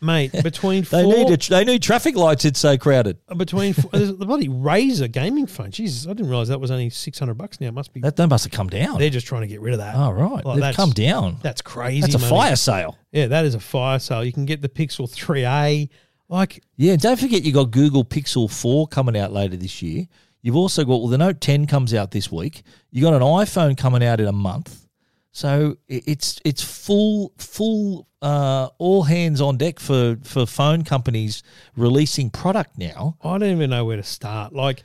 [0.00, 2.44] Mate, between they four, need a, they need traffic lights.
[2.44, 3.18] It's so crowded.
[3.28, 5.70] Uh, between four, the bloody Razer gaming phone.
[5.70, 7.68] Jesus, I didn't realize that was only 600 bucks now.
[7.68, 8.00] It must be.
[8.00, 8.98] That, that must have come down.
[8.98, 9.94] they're just trying to get rid of that.
[9.96, 11.38] Oh right, Like, they've come down.
[11.42, 12.02] That's crazy.
[12.02, 12.30] That's a money.
[12.30, 12.98] fire sale.
[13.12, 14.24] Yeah, that is a fire sale.
[14.24, 15.88] You can get the Pixel 3A.
[16.28, 20.06] Like, Yeah, don't forget you got Google Pixel Four coming out later this year.
[20.42, 22.62] You've also got well, the Note 10 comes out this week.
[22.90, 24.86] You got an iPhone coming out in a month.
[25.32, 31.44] So it's it's full full uh, all hands on deck for for phone companies
[31.76, 33.16] releasing product now.
[33.22, 34.52] I don't even know where to start.
[34.52, 34.82] Like,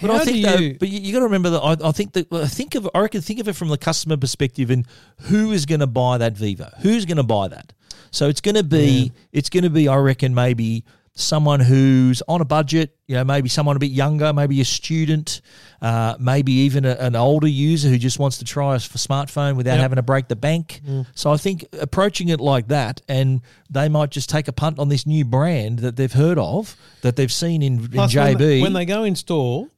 [0.00, 2.14] But I think do though, but you, you got to remember that I, I think
[2.14, 4.84] that I think of I reckon think of it from the customer perspective and
[5.20, 6.70] who is going to buy that Vivo?
[6.80, 7.72] Who's going to buy that?
[8.10, 12.40] So it's going to be it's going to be I reckon maybe someone who's on
[12.40, 15.42] a budget, you know, maybe someone a bit younger, maybe a student,
[15.82, 19.72] uh, maybe even a, an older user who just wants to try a smartphone without
[19.74, 19.80] Yep.
[19.80, 20.80] having to break the bank.
[21.14, 24.88] So I think approaching it like that, and they might just take a punt on
[24.88, 28.16] this new brand that they've heard of, that they've seen in, in JB.
[28.16, 29.68] When they, when they go in store,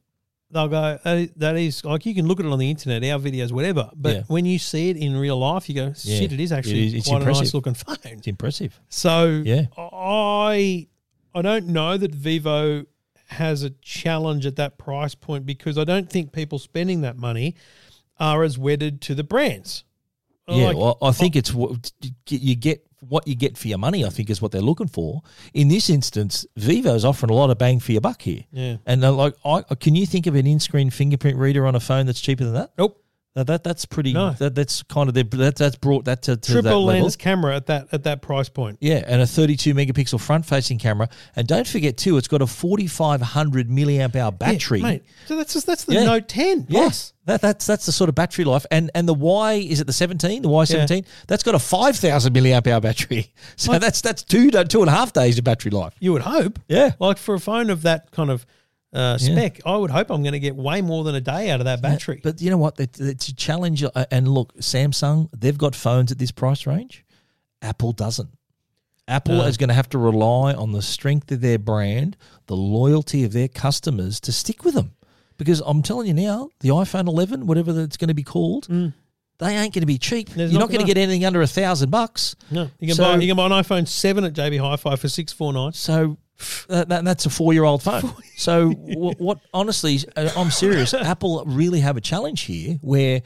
[0.51, 3.03] they'll go, "That is- that is like you can look at it on the internet,
[3.11, 3.89] our videos, whatever.
[3.93, 4.21] But Yeah.
[4.27, 6.17] when you see it in real life, you go, Yeah.
[6.19, 7.53] shit, it is actually It is- it's quite a nice impressive.
[7.55, 7.97] looking phone.
[8.05, 8.79] it's impressive.
[8.87, 9.65] So Yeah.
[9.77, 10.87] I
[11.35, 12.85] I don't know that Vivo
[13.27, 17.55] has a challenge at that price point because I don't think people spending that money
[18.19, 19.83] are as wedded to the brands.
[20.47, 21.91] Yeah, Like, well, I think it's what
[22.29, 22.81] you get.
[23.07, 25.21] What you get for your money, I think, is what they're looking for.
[25.53, 28.45] In this instance, Vivo's offering a lot of bang for your buck here.
[28.51, 28.77] Yeah.
[28.87, 32.07] And uh, like, I can you think of an in-screen fingerprint reader on a phone
[32.07, 32.71] that's cheaper than that?
[32.79, 33.04] Nope.
[33.35, 34.13] That, that that's pretty.
[34.13, 34.31] No.
[34.31, 37.01] That, that's kind of their, that, that's brought that to, to that Triple level.
[37.01, 38.77] lens camera at that at that price point.
[38.79, 41.09] Yeah, and a 32 megapixel front facing camera.
[41.35, 44.79] And don't forget, too, it's got a 4500 milliamp hour battery.
[44.79, 45.03] Yeah, mate.
[45.25, 46.05] So that's just, that's the Yeah.
[46.05, 46.67] Note 10.
[46.69, 49.87] Yes, that, that's that's the sort of battery life, and and the Y is it
[49.87, 51.05] the seventeen, the Y seventeen?
[51.27, 54.93] That's got a five thousand milliamp hour battery, so that's that's two two and a
[54.93, 55.93] half days of battery life.
[55.99, 56.59] You would hope.
[56.69, 56.91] Yeah.
[56.99, 58.45] Like for a phone of that kind of
[58.95, 61.59] uh, spec, I would hope I'm going to get way more than a day out
[61.59, 62.21] of that battery.
[62.23, 62.79] But you know what?
[62.79, 63.83] It's it's a challenge.
[64.11, 67.03] And look, Samsung, they've got phones at this price range.
[67.61, 68.29] Apple doesn't.
[69.07, 69.43] Apple No.
[69.45, 73.33] is going to have to rely on the strength of their brand, the loyalty of
[73.33, 74.93] their customers to stick with them.
[75.37, 79.55] Because I'm telling you now, the iPhone 11, whatever it's going to be called, they
[79.55, 80.29] ain't going to be cheap.
[80.29, 80.33] Mm.
[80.35, 82.35] There's You're not going to get anything under a thousand bucks.
[82.49, 85.09] no, you can So- buy you can buy an iPhone seven at JB Hi-Fi for
[85.09, 85.73] six four nine.
[85.73, 86.17] So
[86.67, 88.13] that, that, that's a four-year-old phone.
[88.37, 89.39] So what, what?
[89.53, 90.93] Honestly, uh, I'm serious.
[90.93, 92.77] Apple really have a challenge here.
[92.81, 93.21] Where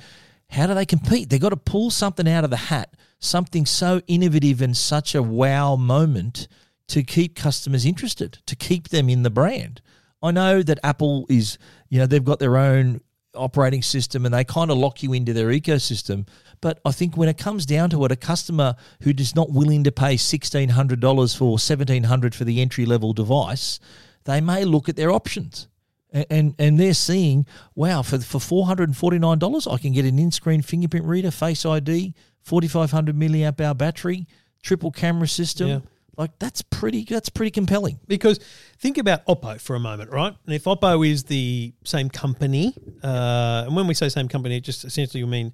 [0.51, 1.29] how do they compete?
[1.29, 5.23] They got to pull something out of the hat, something so innovative and such a
[5.23, 6.47] wow moment
[6.89, 9.81] to keep customers interested, to keep them in the brand.
[10.21, 11.57] I know that Apple is,
[11.89, 13.01] you know, they've got their own
[13.35, 16.27] operating system and they kind of lock you into their ecosystem.
[16.61, 19.83] But I think when it comes down to it, a customer who is not willing
[19.85, 23.79] to pay sixteen hundred dollars for seventeen hundred for the entry level device,
[24.25, 25.67] they may look at their options.
[26.11, 27.45] And, and and they're seeing,
[27.75, 30.61] wow, for for four hundred and forty nine dollars, I can get an in screen
[30.61, 34.27] fingerprint reader, Face ID, forty five hundred milliamp hour battery,
[34.61, 35.67] triple camera system.
[35.67, 35.79] Yeah.
[36.17, 37.05] Like that's pretty.
[37.05, 38.01] That's pretty compelling.
[38.05, 38.41] Because
[38.77, 40.35] think about Oppo for a moment, right?
[40.45, 44.65] And if Oppo is the same company, uh, and when we say same company, it
[44.65, 45.53] just essentially we mean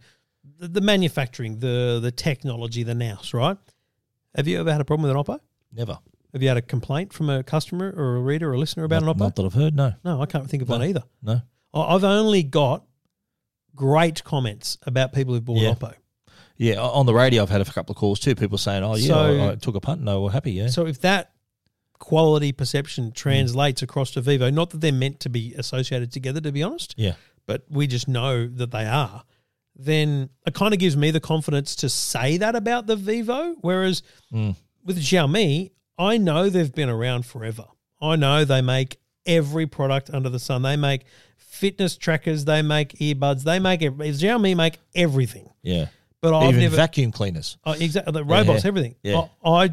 [0.59, 3.57] the, the manufacturing, the the technology, the nous, right?
[4.35, 5.39] Have you ever had a problem with an Oppo?
[5.73, 5.97] Never.
[6.33, 9.03] Have you had a complaint from a customer or a reader or a listener about
[9.03, 9.19] not, an Oppo?
[9.19, 9.75] not that I've heard.
[9.75, 9.93] No.
[10.03, 11.03] no, I can't think of one either.
[11.23, 11.41] No.
[11.73, 12.83] I've only got
[13.75, 15.73] great comments about people who've bought Yeah.
[15.73, 15.93] Oppo.
[16.57, 18.33] Yeah, on the radio, I've had a couple of calls too.
[18.33, 19.99] People saying, "Oh, yeah, So- I, I took a punt.
[19.99, 21.31] and they were happy." Yeah, So if that
[21.99, 26.51] quality perception translates across to Vivo, not that they're meant to be associated together, to
[26.53, 29.23] be honest, yeah, but we just know that they are,
[29.75, 33.55] then it kind of gives me the confidence to say that about the Vivo.
[33.61, 34.55] Whereas Mm.
[34.83, 37.65] with Xiaomi, I know they've been around forever.
[38.01, 40.61] I know they make every product under the sun.
[40.61, 41.05] They make
[41.37, 45.49] fitness trackers, they make earbuds, they make ev- Xiaomi make everything.
[45.61, 45.87] yeah.
[46.21, 47.57] But I've never vacuum cleaners.
[47.65, 48.11] Oh, exactly.
[48.13, 48.67] The robots, Yeah.
[48.67, 48.95] everything.
[49.03, 49.27] Yeah.
[49.43, 49.69] I, I,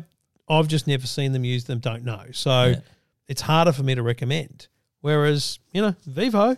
[0.51, 1.79] I've just never seen them use them.
[1.79, 2.25] Don't know.
[2.33, 2.81] So Yeah.
[3.27, 4.67] it's harder for me to recommend.
[5.01, 6.57] Whereas you know, Vivo,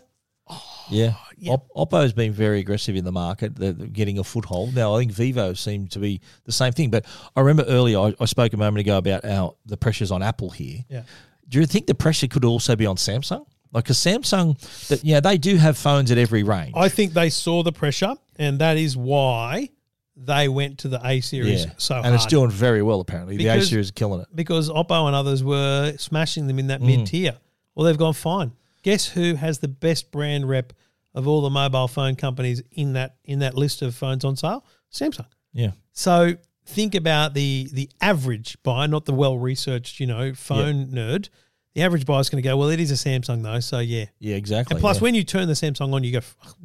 [0.90, 1.56] Yeah, yeah.
[1.74, 3.56] Oppo's been very aggressive in the market.
[3.56, 4.94] They're getting a foothold now.
[4.94, 6.90] I think Vivo seemed to be the same thing.
[6.90, 10.22] But I remember earlier I, I spoke a moment ago about our the pressures on
[10.22, 10.84] Apple here.
[10.90, 11.04] yeah,
[11.48, 13.46] Do you think the pressure could also be on Samsung?
[13.72, 16.74] Like a Samsung, that yeah, they do have phones at every range.
[16.76, 19.70] I think they saw the pressure, and that is why
[20.16, 22.14] they went to the A series yeah, so and hard.
[22.14, 23.36] it's doing very well apparently.
[23.36, 24.28] the A Because- series is killing it.
[24.32, 26.68] because Oppo and others were smashing them in Mm.
[26.68, 27.36] that mid tier.
[27.74, 28.52] Well, they've gone fine.
[28.84, 30.72] Guess who has the best brand rep
[31.14, 34.64] of all the mobile phone companies in that in that list of phones on sale?
[34.92, 35.26] Samsung.
[35.52, 36.34] Yeah, So
[36.66, 41.30] think about the the average buyer, not the well researched, you know, phone nerd.
[41.74, 44.04] The average buyer's going to go, well, it is a Samsung though, so yeah.
[44.20, 44.76] yeah, exactly.
[44.76, 45.02] And plus, yeah.
[45.02, 46.20] when you turn the Samsung on, you go,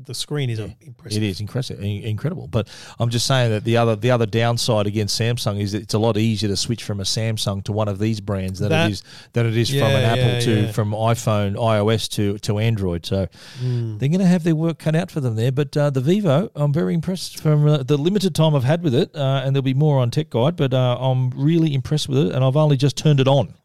[0.05, 1.23] the screen is impressive.
[1.23, 2.47] It is incredible, incredible.
[2.47, 2.67] But
[2.99, 5.99] I'm just saying that the other the other downside against Samsung is that it's a
[5.99, 8.93] lot easier to switch from a Samsung to one of these brands than That- it
[8.93, 10.71] is than it is from an Apple yeah, to yeah.
[10.71, 13.03] from iPhone, iOS to to Android.
[13.07, 13.27] So
[13.59, 13.97] Hmm.
[13.97, 15.51] they're going to have their work cut out for them there.
[15.51, 18.93] But uh, the Vivo, I'm very impressed from uh, the limited time I've had with
[18.93, 20.55] it, uh, and there'll be more on Tech Guide.
[20.55, 23.55] But uh, I'm really impressed with it, and I've only just turned it on.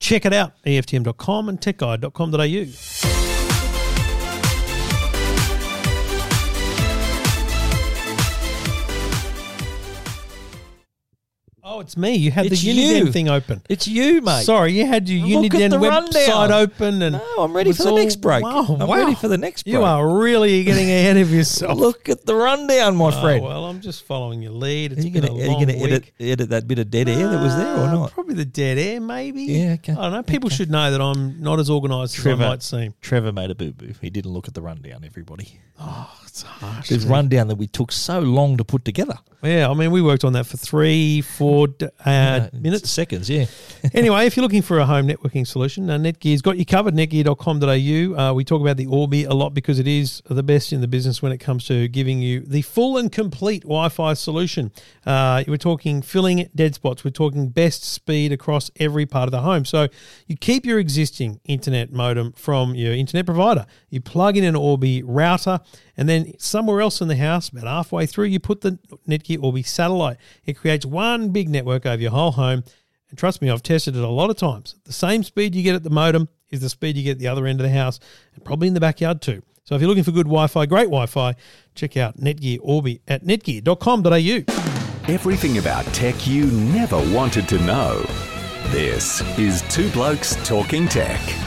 [0.00, 3.31] Check it out, EFTM.com and techguide.com.au.
[11.74, 12.14] Oh, it's me.
[12.16, 13.12] You had It's the Uniden you.
[13.12, 13.62] thing open.
[13.68, 14.44] It's you, mate.
[14.44, 16.52] Sorry, you had your Look at Uniden the website rundown.
[16.52, 18.42] open, and No, I'm ready for the next break.
[18.44, 18.96] Wow, I'm wow.
[18.98, 19.72] ready for the next break.
[19.72, 21.78] You are really getting ahead of yourself.
[21.86, 23.42] Look at the rundown, my Oh, friend.
[23.42, 24.92] well, I'm just following your lead.
[24.92, 26.30] Are It's you been going a to are you long going to edit week.
[26.32, 28.10] edit that bit of dead air that was there or Uh, not?
[28.12, 29.44] Probably the dead air, maybe.
[29.44, 29.92] Yeah, okay.
[29.92, 30.22] I don't know.
[30.22, 32.44] People should know that I'm not as organised as Trevor.
[32.44, 32.92] I might seem.
[33.00, 33.94] Trevor made a boo boo.
[34.02, 35.04] He didn't look at the rundown.
[35.04, 36.88] Everybody, Oh, it's harsh.
[36.88, 39.18] this rundown that we took so long to put together.
[39.42, 41.66] Yeah, I mean, we worked on that for three, four
[42.04, 42.88] uh, minutes.
[42.90, 43.28] seconds.
[43.28, 43.46] Yeah,
[43.92, 46.94] anyway, if you're looking for a home networking solution, uh, Netgear's got you covered.
[46.94, 48.20] Netgear.com.au.
[48.20, 50.86] Uh, we talk about the Orbi a lot because it is the best in the
[50.86, 54.70] business when it comes to giving you the full and complete Wi-Fi solution.
[55.04, 57.02] Uh, we're talking filling dead spots.
[57.02, 59.64] We're talking best speed across every part of the home.
[59.64, 59.88] So
[60.28, 63.66] you keep your existing internet modem from your internet provider.
[63.90, 65.58] You plug in an Orbi router,
[65.96, 69.62] And then somewhere else in the house, about halfway through, you put the Netgear Orbi
[69.62, 70.16] satellite.
[70.44, 72.64] It creates one big network over your whole home.
[73.10, 74.76] And trust me, I've tested it a lot of times.
[74.84, 77.28] The same speed you get at the modem is the speed you get at the
[77.28, 77.98] other end of the house,
[78.34, 79.42] and probably in the backyard too.
[79.64, 81.34] So if you're looking for good Wi Fi, great Wi Fi,
[81.74, 85.12] check out Netgear Orbi at netgear.com.au.
[85.12, 88.04] Everything about tech you never wanted to know.
[88.66, 91.41] This is Two Blokes Talking Tech.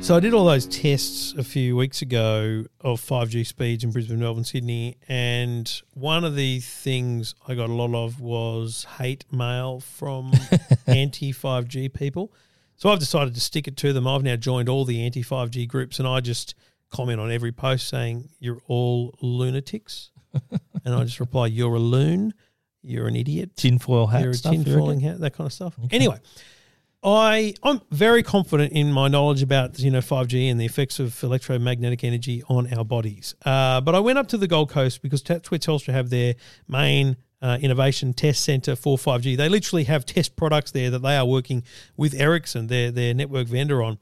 [0.00, 4.18] So I did all those tests a few weeks ago of 5G speeds in Brisbane,
[4.18, 9.80] Melbourne, Sydney, and one of the things I got a lot of was hate mail
[9.80, 10.32] from
[10.86, 12.32] anti 5G people.
[12.76, 14.06] So I've decided to stick it to them.
[14.06, 16.54] I've now joined all the anti 5G groups, and I just
[16.90, 20.10] comment on every post saying you're all lunatics,
[20.84, 22.32] and I just reply you're a loon,
[22.82, 24.54] you're an idiot, Tinfoil hat you're a stuff.
[24.54, 25.74] tinfoiling hat, that kind of stuff.
[25.90, 26.18] Anyway,
[27.02, 31.22] I I'm very confident in my knowledge about you know 5G and the effects of
[31.22, 33.34] electromagnetic energy on our bodies.
[33.44, 36.34] Uh, but I went up to the Gold Coast because that's where Telstra have their
[36.66, 39.36] main uh, innovation test center for 5G.
[39.36, 41.62] They literally have test products there that they are working
[41.96, 43.98] with Ericsson, their their network vendor, on.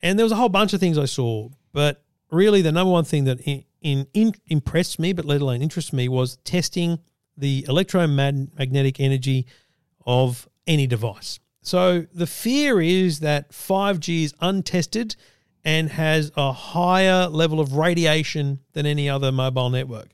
[0.00, 3.04] And there was a whole bunch of things I saw, but really the number one
[3.04, 7.00] thing that in, in, impressed me, but let alone interested me, was testing
[7.36, 9.46] the electromagnetic energy
[10.06, 11.40] of any device.
[11.68, 15.16] So the fear is that 5G is untested
[15.62, 20.08] and has a higher level of radiation than any other mobile network.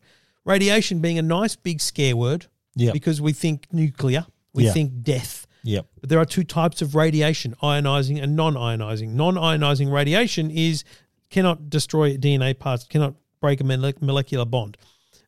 [0.44, 2.90] Radiation being a nice big scare word Yeah.
[2.90, 4.72] because we think nuclear, we Yeah.
[4.72, 5.46] think death.
[5.62, 5.86] Yep.
[6.00, 9.10] But there are two types of radiation, ionizing and non-ionizing.
[9.10, 10.82] Non-ionizing radiation is
[11.30, 14.76] cannot destroy DNA parts, cannot break a molecular bond.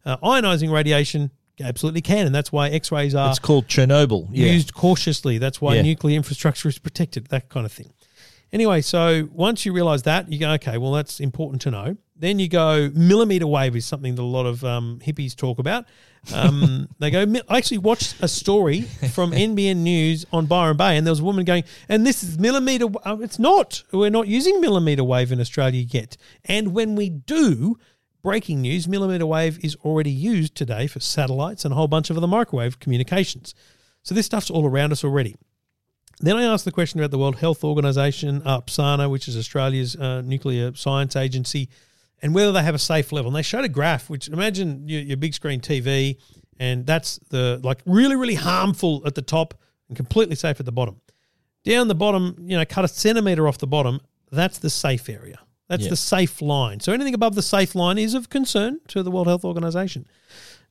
[0.05, 4.29] Uh, ionizing radiation absolutely can, and that's why X-rays are It's called Chernobyl.
[4.31, 4.53] Yeah.
[4.53, 5.39] used cautiously.
[5.39, 5.83] That's why Yeah.
[5.83, 7.93] nuclear infrastructure is protected, that kind of thing.
[8.53, 11.97] Anyway, so once you realize that, you go, okay, well, that's important to know.
[12.19, 15.85] Then you go, millimeter wave is something that a lot of um, hippies talk about.
[16.33, 21.07] Um, they go, I actually watched a story from NBN News on Byron Bay, and
[21.07, 22.87] there was a woman going, and this is millimeter.
[22.89, 23.83] w- uh, It's not.
[23.93, 26.17] We're not using millimeter wave in Australia yet.
[26.45, 27.79] And when we do,
[28.27, 32.17] breaking news, millimeter wave is already used today for satellites and a whole bunch of
[32.17, 33.55] other microwave communications.
[34.03, 35.37] So this stuff's all around us already.
[36.19, 38.61] Then I asked the question about the World Health Organization, uh,
[39.09, 41.69] which is Australia's uh, nuclear science agency,
[42.21, 43.29] and whether they have a safe level.
[43.29, 46.17] And they showed a graph, which imagine your, your big screen TV,
[46.59, 49.55] and that's the like really, really harmful at the top
[49.87, 51.01] and completely safe at the bottom.
[51.63, 54.01] Down the bottom, you know, cut a centimeter off the bottom,
[54.33, 55.39] that's the safe area.
[55.69, 55.91] That's Yeah.
[55.91, 56.81] the safe line.
[56.81, 60.07] So anything above the safe line is of concern to the World Health Organization.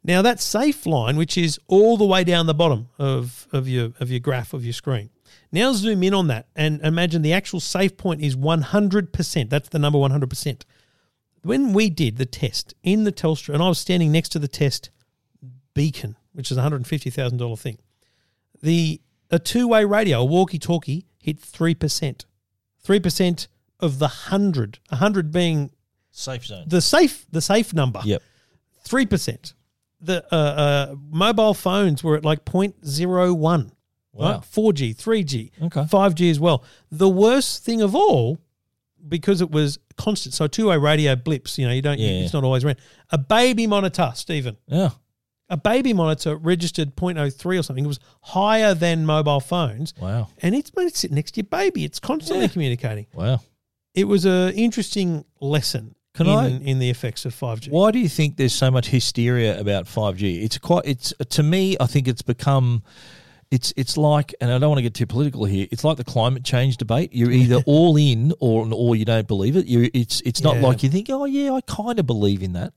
[0.04, 3.94] Now that safe line, which is all the way down the bottom of, of your
[4.00, 5.10] of your graph of your screen.
[5.52, 9.50] Now zoom in on that and imagine the actual safe point is 100%.
[9.50, 10.62] That's the number 100%.
[11.42, 14.48] When we did the test in the Telstra, and I was standing next to the
[14.48, 14.90] test
[15.74, 17.78] beacon, which is a $150,000 thing,
[18.62, 22.26] the a two-way radio, a walkie-talkie, hit 3%.
[22.86, 23.48] 3%
[23.86, 25.72] of the 100, 100 being
[26.12, 26.66] Safe zone.
[26.68, 28.22] the safe the safe number Yep.
[28.84, 29.54] three percent.
[30.02, 33.72] The uh, uh, mobile phones were at like 0.01.
[34.14, 34.32] Wow.
[34.32, 34.42] Right?
[34.42, 35.82] 4G, 3G, Okay.
[35.82, 36.64] 5G as well.
[36.92, 38.38] The worst thing of all,
[39.08, 41.58] because it was constant, so two-way radio blips.
[41.58, 42.00] You know, you don't.
[42.00, 42.24] Yeah.
[42.24, 42.78] It's not always around.
[43.12, 44.58] A baby monitor, Stephen.
[44.68, 44.92] Yeah.
[45.50, 47.84] A baby monitor registered 0.03 or something.
[47.86, 50.30] It was higher than mobile phones, Wow.
[50.42, 51.84] and it's when it's sitting next to your baby.
[51.84, 52.52] It's constantly Yeah.
[52.52, 53.06] communicating.
[53.14, 53.42] Wow.
[53.96, 57.70] It was a interesting lesson Can in, I- in the effects of 5G.
[57.70, 60.44] Why do you think there's so much hysteria about 5G?
[60.44, 62.84] It's quite it's to me I think it's become
[63.52, 65.68] it's it's like and I don't want to get too political here.
[65.72, 67.14] It's like the climate change debate.
[67.14, 69.66] You're either all in or or you don't believe it.
[69.68, 70.62] You it's it's not Yeah.
[70.68, 72.74] like you think, "Oh yeah, I kind of believe in that."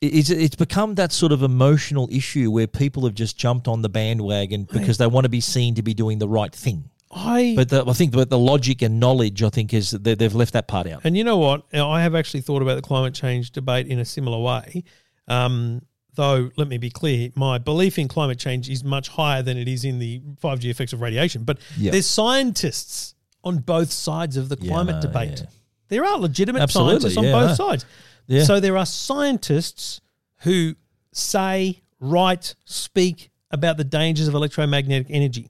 [0.00, 3.82] It- It's it's become that sort of emotional issue where people have just jumped on
[3.82, 6.90] the bandwagon because they want to be seen to be doing the right thing.
[7.14, 10.34] I But the, I think that the logic and knowledge, I think, is they, they've
[10.34, 11.02] left that part out.
[11.04, 11.62] And you know what?
[11.72, 14.82] I have actually thought about the climate change debate in a similar way.
[15.28, 15.82] Um,
[16.14, 19.68] though, let me be clear, my belief in climate change is much higher than it
[19.68, 21.44] is in the 5G effects of radiation.
[21.44, 21.92] But Yeah.
[21.92, 25.40] there's scientists on both sides of the Yeah, climate no, debate.
[25.40, 25.46] yeah.
[25.88, 27.66] There are legitimate Absolutely, scientists on yeah, both no.
[27.68, 27.86] sides.
[28.26, 28.44] Yeah.
[28.44, 30.00] So there are scientists
[30.40, 30.74] who
[31.12, 35.48] say, write, speak about the dangers of electromagnetic energy.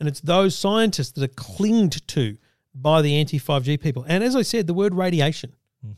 [0.00, 2.36] And it's those scientists that are clinged to
[2.74, 4.04] by the anti 5G people.
[4.06, 5.54] And as I said, the word radiation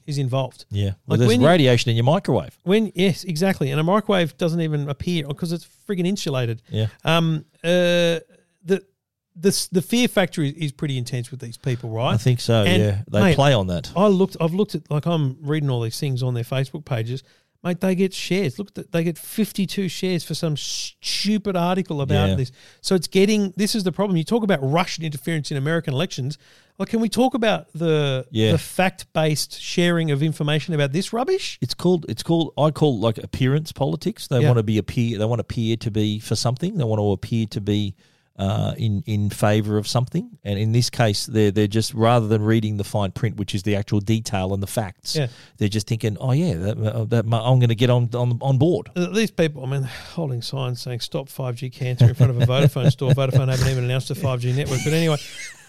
[0.06, 0.66] is involved.
[0.70, 0.84] Yeah.
[0.84, 2.58] Well, Like there's when you- radiation in your microwave.
[2.64, 6.62] When yes, exactly, and a microwave doesn't even appear because it's friggin' insulated.
[6.70, 6.86] Yeah.
[7.04, 7.44] Um.
[7.64, 8.20] Uh.
[8.62, 8.84] The
[9.34, 12.12] this the fear factor is, is pretty intense with these people, right?
[12.12, 12.62] I think so.
[12.64, 13.90] And, yeah, they mate, play on that.
[13.96, 14.36] I looked.
[14.40, 17.22] I've looked at like I'm reading all these things on their Facebook pages.
[17.62, 18.58] Mate, they get shares.
[18.58, 22.34] Look, they get 52 shares for some stupid article about Yeah.
[22.36, 22.52] this.
[22.80, 23.52] So it's getting.
[23.56, 24.16] This is the problem.
[24.16, 26.38] You talk about Russian interference in American elections.
[26.78, 28.52] Like, can we talk about the Yeah.
[28.52, 31.58] the fact based sharing of information about this rubbish?
[31.61, 32.06] It's called.
[32.08, 32.54] It's called.
[32.56, 34.26] I call it like appearance politics.
[34.28, 34.46] They Yeah.
[34.48, 35.18] want to be appear.
[35.18, 36.78] They want to appear to be for something.
[36.78, 37.94] They want to appear to be
[38.39, 40.39] uh, in in favour of something.
[40.45, 43.62] And in this case, they're they're just rather than reading the fine print, which is
[43.62, 45.16] the actual detail and the facts.
[45.16, 45.28] Yeah.
[45.59, 48.59] They're just thinking, oh yeah, that, uh, that I'm going to get on on on
[48.59, 48.91] board.
[48.95, 52.91] These people, I mean, holding signs saying "Stop 5G cancer" in front of a Vodafone
[52.93, 53.12] store.
[53.12, 54.81] Vodafone haven't even announced a 5G network.
[54.85, 55.16] But anyway,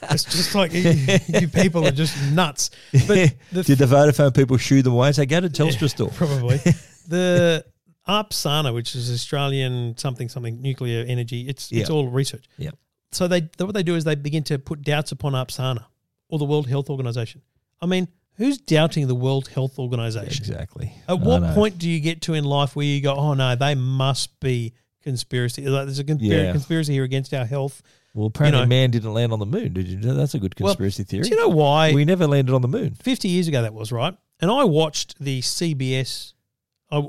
[0.10, 0.96] it's just like you,
[1.40, 2.72] you people are just nuts.
[2.92, 6.10] But the Did the Vodafone people shoo them away and say, go to Telstra store?
[6.10, 6.58] probably
[7.08, 7.66] the
[8.12, 11.48] ARPSANA, which is Australian something something nuclear energy.
[11.48, 12.46] It's it's all research.
[12.58, 12.72] Yeah.
[13.12, 15.86] So they what they do is they begin to put doubts upon ARPSANA
[16.30, 17.42] or the World Health Organization.
[17.82, 20.44] I mean, who's doubting the World Health Organization?
[20.44, 20.94] Exactly.
[21.08, 23.76] At what point do you get to in life where you go, oh no, they
[23.76, 25.66] must be conspiracy?
[25.68, 26.52] Like, there's a conspir- Yeah.
[26.52, 27.82] conspiracy here against our health.
[28.14, 29.74] Well, apparently, you know- man didn't land on the moon.
[29.74, 29.98] Did you?
[29.98, 31.24] know That's a good Well, conspiracy theory.
[31.24, 31.94] Do you know why?
[31.94, 32.96] we never landed on the moon.
[32.96, 36.34] 50 years ago that was right and i watched the cbs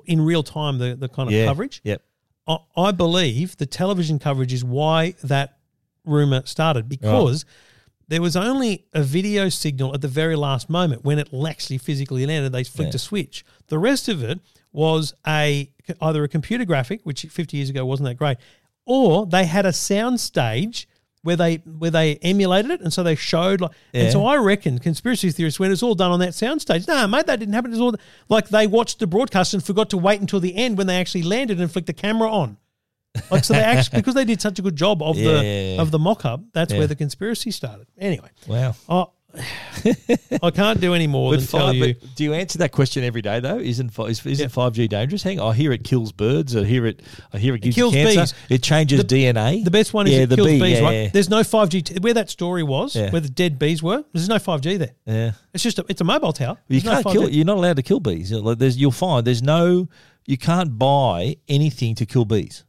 [0.06, 1.46] in real time the, the kind of Yeah.
[1.46, 2.02] coverage Yep.
[2.46, 5.58] I, I believe the television coverage is why that
[6.04, 7.44] rumor started because
[8.08, 12.26] there was only a video signal at the very last moment when it actually physically
[12.26, 12.96] landed they flicked Yeah.
[12.96, 14.40] a switch the rest of it
[14.72, 15.70] was a
[16.00, 18.38] either a computer graphic which 50 years ago wasn't that great
[18.84, 20.88] or they had a sound stage
[21.22, 24.78] where they where they emulated it and so they showed like and so I reckon
[24.80, 26.88] conspiracy theorists when it's all done on that soundstage.
[26.88, 27.70] No, mate, that didn't happen.
[27.72, 27.94] It's all
[28.28, 31.22] like they watched the broadcast and forgot to wait until the end when they actually
[31.22, 32.56] landed and flicked the camera on.
[33.30, 35.74] Like so they actually because they did such a good job of Yeah, the yeah,
[35.74, 35.80] yeah.
[35.82, 36.78] of the mock up, that's Yeah.
[36.78, 37.86] where the conspiracy started.
[37.98, 38.74] Anyway, Wow.
[38.88, 39.04] I
[40.42, 41.94] I can't do any more But, than tell five, you.
[41.94, 43.58] but do you answer that question every day though?
[43.58, 44.48] Isn't fi- is, isn't Yeah.
[44.48, 45.22] five G dangerous?
[45.22, 46.54] Hang, on, I hear it kills birds.
[46.56, 47.02] I hear it.
[47.32, 48.20] I hear it gives kills cancer.
[48.20, 48.34] bees.
[48.50, 49.64] It changes The- DNA.
[49.64, 50.92] The best one is yeah, it the kills bee, bees, yeah, right?
[51.04, 51.08] Yeah.
[51.12, 53.10] There's no 5G t- where that story was, Yeah.
[53.10, 54.04] where the dead bees were.
[54.12, 54.94] There's no 5G there.
[55.06, 55.32] yeah.
[55.54, 56.58] It's just a, it's a mobile tower.
[56.68, 57.12] You There's no can't 5G.
[57.12, 57.28] kill.
[57.30, 58.30] You're not allowed to kill bees.
[58.30, 59.88] You like, There's, you'll find there's no.
[60.26, 62.64] You can't buy anything to kill bees.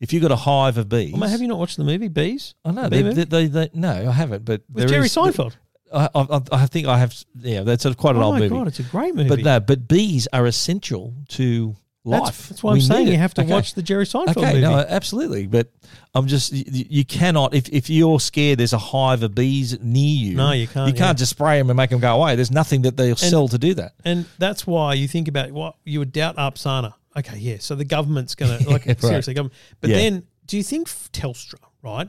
[0.00, 2.54] If you've got a hive of bees, have you not watched the movie Bees?
[2.64, 4.44] I know The they, they, they, they- No, I haven't.
[4.44, 5.52] But with Jerry is- Seinfeld.
[5.92, 7.14] I, I, I think I have.
[7.38, 8.54] Yeah, that's a, quite an oh old my movie.
[8.54, 9.28] god, it's a great movie.
[9.28, 12.24] But no, but bees are essential to life.
[12.24, 13.52] That's, that's why I'm saying need you have to Okay.
[13.52, 14.60] watch the Jerry Seinfeld Okay, movie.
[14.62, 15.46] no, absolutely.
[15.46, 15.68] But
[16.14, 20.14] I'm just you, you cannot if if you're scared there's a hive of bees near
[20.30, 20.34] you.
[20.36, 21.22] No, you can't, You can't yeah.
[21.22, 22.34] just spray them and make them go away.
[22.36, 23.92] There's nothing that they'll sell to do that.
[24.04, 26.94] and that's why you think about what you would doubt Arpsana.
[27.16, 27.56] Okay, yeah.
[27.60, 29.00] So the government's going to like Right.
[29.00, 29.54] seriously government.
[29.80, 29.96] But Yeah.
[29.98, 32.08] then, do you think Telstra, right,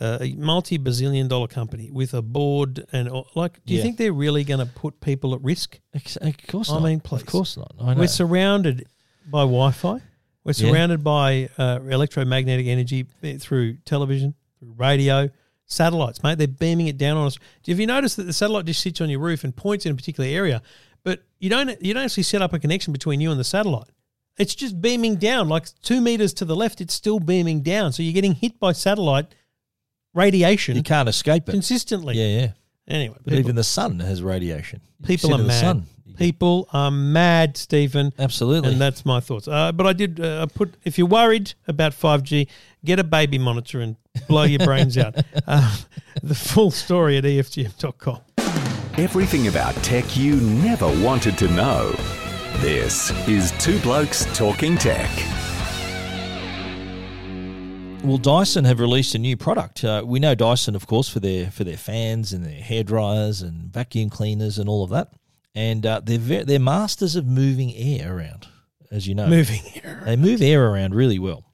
[0.00, 3.84] a multi-bazillion dollar company with a board and like, do you Yeah.
[3.84, 5.80] think they're really going to put people at risk?
[5.94, 6.82] Ex- Of course I not.
[6.82, 7.20] mean, please.
[7.22, 7.72] Of course not.
[7.80, 8.00] I know.
[8.00, 8.86] We're surrounded
[9.26, 9.92] by Wi-Fi.
[9.92, 10.00] We're
[10.48, 10.52] Yeah.
[10.52, 15.30] surrounded by uh, electromagnetic energy eh, through television, through radio,
[15.66, 16.38] satellites, mate.
[16.38, 17.38] They're beaming it down on us.
[17.66, 19.94] Have you noticed that the satellite just sits on your roof and points in a
[19.94, 20.60] particular area,
[21.02, 23.88] but you don't you don't actually set up a connection between you and the satellite.
[24.36, 26.80] It's just beaming down, like two meters to the left.
[26.80, 29.26] It's still beaming down, so you're getting hit by satellite
[30.14, 31.52] radiation you can't escape it.
[31.52, 32.14] consistently.
[32.16, 32.48] Yeah, yeah.
[32.86, 34.80] Anyway, But people, even the sun has radiation.
[35.04, 35.60] People are mad.
[35.60, 35.86] sun.
[36.16, 38.12] People are mad, Stephen.
[38.18, 38.70] Absolutely.
[38.70, 39.48] And that's my thoughts.
[39.48, 42.46] Uh, but I did uh, I put if you're worried about 5G,
[42.84, 43.96] get a baby monitor and
[44.28, 45.16] blow your brains out.
[45.46, 45.76] Uh,
[46.22, 48.20] the full story at EFTM.com.
[48.96, 51.92] Everything about tech you never wanted to know.
[52.58, 55.10] This is Two Blokes Talking Tech.
[58.04, 59.82] Well, Dyson have released a new product.
[59.82, 63.40] Uh, we know Dyson, of course, for their for their fans and their hair dryers
[63.40, 65.12] and vacuum cleaners and all of that.
[65.54, 68.46] And uh, they're ve- they're masters of moving air around,
[68.90, 69.26] as you know.
[69.26, 70.02] Moving here.
[70.04, 71.44] They move air around really well.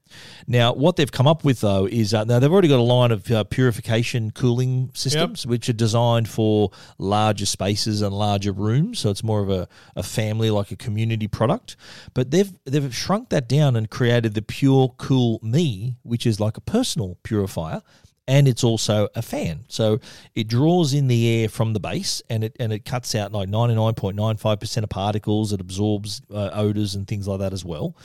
[0.46, 3.10] Now, what they've come up with though is uh, now they've already got a line
[3.10, 8.98] of uh, purification cooling systems, which are designed for larger spaces and larger rooms.
[8.98, 11.76] So it's more of a, a family, like a community product.
[12.14, 16.56] But they've they've shrunk that down and created the Pure Cool Me, which is like
[16.56, 17.82] a personal purifier.
[18.30, 19.98] And it's also a fan, so
[20.36, 23.48] it draws in the air from the base, and it and it cuts out like
[23.48, 25.52] ninety nine point nine five percent of particles.
[25.52, 27.96] It absorbs uh, odors and things like that as well.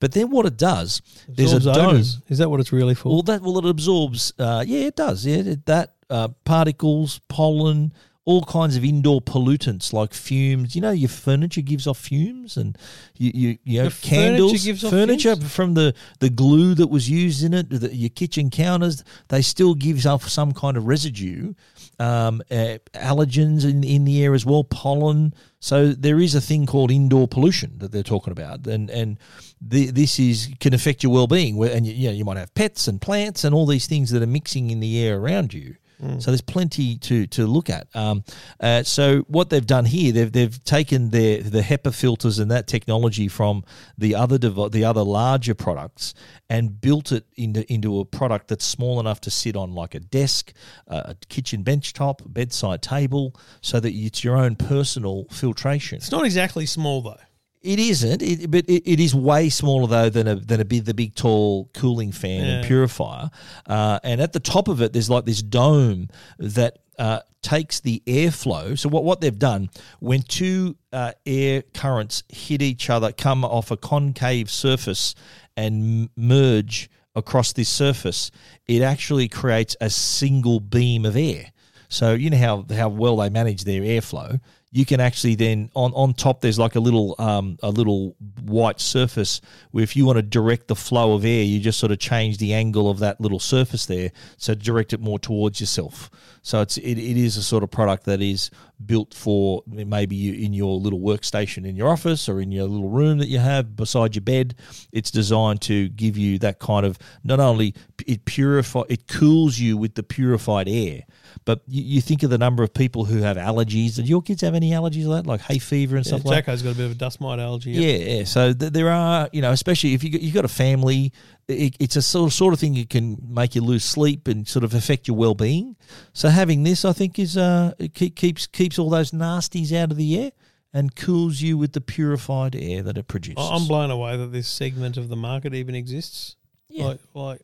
[0.00, 1.86] But then what it does, there's a Absorbs dome.
[1.90, 2.20] odours.
[2.28, 3.08] Is that what it's really for?
[3.10, 4.32] Well, that well, it absorbs.
[4.36, 5.24] Uh, yeah, it does.
[5.24, 7.92] Yeah, it, that uh, particles, pollen,
[8.28, 10.76] all kinds of indoor pollutants like fumes.
[10.76, 12.76] You know, your furniture gives off fumes, and
[13.16, 15.54] you you, you know furniture candles, gives off furniture fumes?
[15.54, 17.70] from the the glue that was used in it.
[17.70, 21.54] The, your kitchen counters, they still gives off some kind of residue.
[21.98, 25.32] Um, uh, allergens in in the air as well, pollen.
[25.60, 29.16] So there is a thing called indoor pollution that they're talking about, and and
[29.62, 31.64] the, this is can affect your well being.
[31.64, 34.22] And you, you know you might have pets and plants and all these things that
[34.22, 35.76] are mixing in the air around you.
[36.20, 37.88] So there's plenty to to look at.
[37.94, 38.22] Um,
[38.60, 42.66] uh, so what they've done here, they've they've taken their the HEPA filters and that
[42.68, 43.64] technology from
[43.96, 46.14] the other the other larger products
[46.48, 50.00] and built it into into a product that's small enough to sit on like a
[50.00, 50.52] desk,
[50.86, 55.96] uh, a kitchen bench top, bedside table, so that it's your own personal filtration.
[55.96, 57.16] It's not exactly small though.
[57.60, 60.84] It isn't, it, but it, it is way smaller though than a than a big
[60.84, 63.30] the big tall cooling fan and purifier.
[63.66, 68.02] Uh, and at the top of it, there's like this dome that uh, takes the
[68.06, 68.78] airflow.
[68.78, 73.70] So what what they've done when two uh, air currents hit each other, come off
[73.70, 75.14] a concave surface
[75.56, 78.30] and merge across this surface,
[78.66, 81.52] it actually creates a single beam of air.
[81.88, 84.40] So you know how how well they manage their airflow.
[84.78, 88.78] You can actually then on on top there's like a little um, a little white
[88.78, 89.40] surface
[89.72, 92.38] where if you want to direct the flow of air, you just sort of change
[92.38, 96.08] the angle of that little surface there, so direct it more towards yourself.
[96.42, 98.52] So it's it, it is a sort of product that is
[98.86, 102.88] built for maybe you in your little workstation in your office or in your little
[102.88, 104.54] room that you have beside your bed.
[104.92, 107.74] It's designed to give you that kind of not only
[108.06, 111.02] it purify it cools you with the purified air,
[111.48, 113.96] but you, you think of the number of people who have allergies.
[113.96, 116.44] Do your kids have any allergies like that, like hay fever and Yeah, stuff like?
[116.44, 116.52] That?
[116.52, 117.70] Jacko's got a bit of a dust mite allergy.
[117.70, 118.24] Yeah, yeah.
[118.24, 121.10] So th- there are, you know, especially if you got, you got a family,
[121.48, 124.46] it, it's a sort of, sort of thing that can make you lose sleep and
[124.46, 125.74] sort of affect your well being.
[126.12, 129.90] So having this, I think, is uh, it keep, keeps keeps all those nasties out
[129.90, 130.32] of the air
[130.74, 133.38] and cools you with the purified air that it produces.
[133.38, 136.36] I'm blown away that this segment of the market even exists.
[136.68, 136.88] Yeah.
[136.88, 137.40] Like, like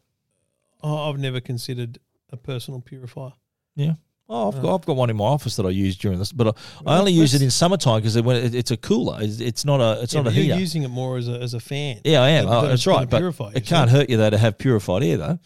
[0.82, 2.00] oh, I've never considered
[2.30, 3.32] a personal purifier.
[3.74, 3.94] Yeah.
[4.26, 6.56] Oh, I've got I've got one in my office that I use during this, but
[6.86, 9.18] I, I only use it in summertime because it, it, it's a cooler.
[9.20, 10.58] It's, it's not a it's Yeah, not a you're heater.
[10.58, 12.00] using it more as a as a fan.
[12.04, 12.48] Yeah, I am.
[12.48, 13.08] Oh, that's right.
[13.08, 13.22] But
[13.54, 15.38] it can't hurt you though to have purified air though.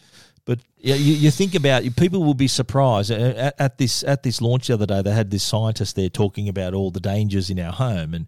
[0.45, 4.23] But yeah, you, you think about people will be surprised Uh, at, at this at
[4.23, 5.01] this launch the other day.
[5.01, 8.27] They had this scientist there talking about all the dangers in our home, and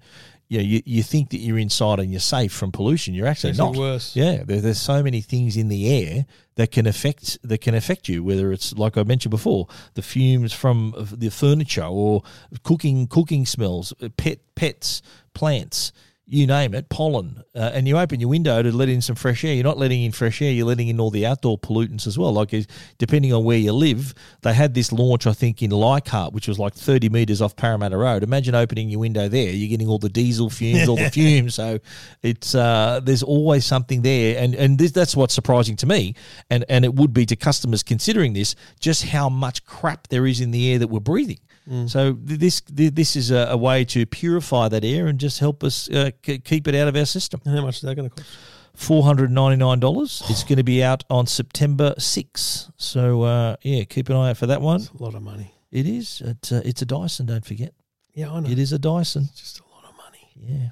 [0.51, 3.13] you know, you, you think that you're inside and you're safe from pollution.
[3.13, 3.79] You're actually Actually not.
[3.79, 4.17] worse.
[4.17, 6.25] Yeah, there, there's so many things in the air
[6.55, 8.21] that can affect that can affect you.
[8.21, 12.23] Whether it's like I mentioned before, the fumes from the furniture or
[12.63, 15.01] cooking cooking smells, uh, pet pets,
[15.33, 15.93] plants.
[16.33, 19.43] You name it, pollen, uh, and you open your window to let in some fresh
[19.43, 19.53] air.
[19.53, 22.31] You're not letting in fresh air; you're letting in all the outdoor pollutants as well.
[22.31, 22.53] Like,
[22.97, 26.57] depending on where you live, they had this launch, I think, in Leichhardt, which was
[26.57, 28.23] like 30 meters off Parramatta Road.
[28.23, 31.55] Imagine opening your window there; you're getting all the diesel fumes, all the fumes.
[31.55, 31.79] So,
[32.23, 36.15] it's uh, there's always something there, and and this, that's what's surprising to me,
[36.49, 40.39] and and it would be to customers considering this, just how much crap there is
[40.39, 41.39] in the air that we're breathing.
[41.87, 45.39] So th- this th- this is a, a way to purify that air and just
[45.39, 47.39] help us uh, k- keep it out of our system.
[47.45, 48.29] And how much is that going to cost?
[48.73, 50.23] Four hundred ninety nine dollars.
[50.29, 52.71] It's going to be out on September 6th.
[52.77, 54.81] So uh, yeah, keep an eye out for that one.
[54.99, 55.53] A lot of money.
[55.71, 56.21] It is.
[56.25, 57.25] It's, uh, it's a Dyson.
[57.27, 57.73] Don't forget.
[58.13, 58.49] Yeah, I know.
[58.49, 59.27] It is a Dyson.
[59.31, 60.29] It's just a lot of money.
[60.35, 60.69] Yeah.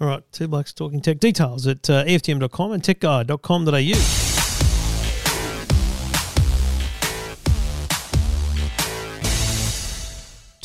[0.00, 4.39] All right, two blokes talking tech details at uh, EFTM.com and techguide.com.au.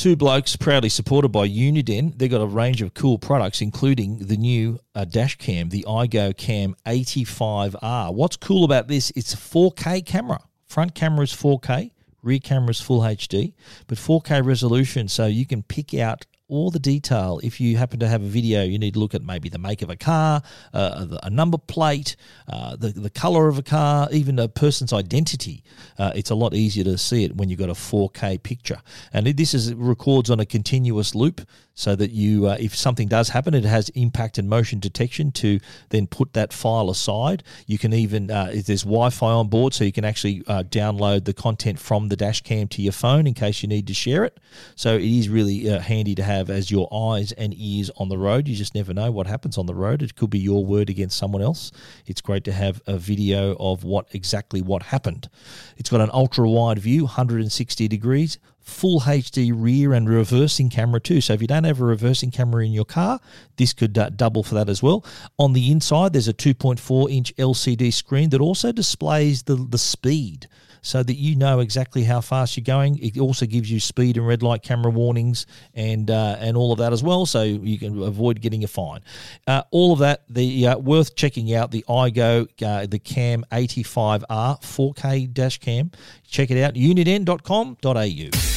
[0.05, 2.15] Two blokes proudly supported by Uniden.
[2.15, 6.37] They've got a range of cool products, including the new uh, dash cam, the iGo
[6.37, 8.13] Cam 85R.
[8.13, 9.11] What's cool about this?
[9.15, 10.41] It's a 4K camera.
[10.67, 11.89] Front camera is 4K,
[12.21, 13.53] rear camera is full HD,
[13.87, 17.39] but 4K resolution, so you can pick out all the detail.
[17.43, 19.81] If you happen to have a video, you need to look at maybe the make
[19.81, 20.41] of a car,
[20.73, 22.15] uh, a number plate,
[22.47, 25.63] uh, the the color of a car, even a person's identity.
[25.97, 28.81] Uh, it's a lot easier to see it when you've got a 4K picture.
[29.11, 31.41] And this is records on a continuous loop,
[31.75, 35.59] so that you, uh, if something does happen, it has impact and motion detection to
[35.89, 37.43] then put that file aside.
[37.67, 41.25] You can even uh, if there's Wi-Fi on board, so you can actually uh, download
[41.25, 44.23] the content from the dash cam to your phone in case you need to share
[44.23, 44.39] it.
[44.75, 48.17] So it is really uh, handy to have as your eyes and ears on the
[48.17, 48.47] road.
[48.47, 50.01] You just never know what happens on the road.
[50.01, 51.71] It could be your word against someone else.
[52.05, 55.29] It's great to have a video of what exactly what happened.
[55.77, 61.21] It's got an ultra wide view, 160 degrees, full HD rear and reversing camera too.
[61.21, 63.19] So if you don't have a reversing camera in your car,
[63.57, 65.05] this could uh, double for that as well.
[65.37, 70.47] On the inside, there's a 2.4 inch LCD screen that also displays the the speed.
[70.81, 72.99] so that you know exactly how fast you're going.
[72.99, 76.77] It also gives you speed and red light camera warnings and uh, and all of
[76.77, 79.01] that as well, so you can avoid getting a fine.
[79.47, 84.61] Uh, all of that, the uh, worth checking out the iGo, uh, the Cam 85R
[84.61, 85.89] 4K dash cam.
[86.27, 88.54] Check it out, uniden.com.au.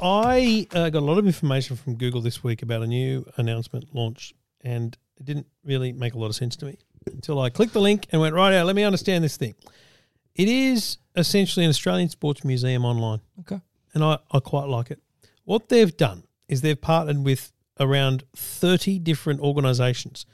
[0.00, 3.94] I uh, got a lot of information from Google this week about a new announcement
[3.94, 7.72] launch, and it didn't really make a lot of sense to me until I clicked
[7.72, 8.66] the link and went right out.
[8.66, 9.54] Let me understand this thing.
[10.34, 13.60] It is essentially an Australian sports museum online, Okay.
[13.94, 15.00] and I, I quite like it.
[15.44, 20.26] What they've done is they've partnered with around 30 different organisations.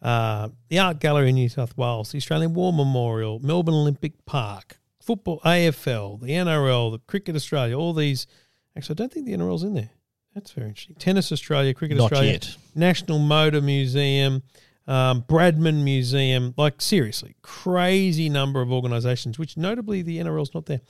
[0.00, 4.78] Uh, the Art Gallery in New South Wales, the Australian War Memorial, Melbourne Olympic Park,
[5.00, 8.28] football, AFL, the NRL, the Cricket Australia, all these.
[8.76, 9.90] Actually, I don't think the NRL's in there.
[10.34, 10.96] That's very interesting.
[10.96, 12.56] Tennis Australia, Cricket Not Australia, yet.
[12.74, 14.42] National Motor Museum,
[14.86, 16.54] um, Bradman Museum.
[16.56, 20.80] Like, seriously, crazy number of organisations, which notably the NRL's not there.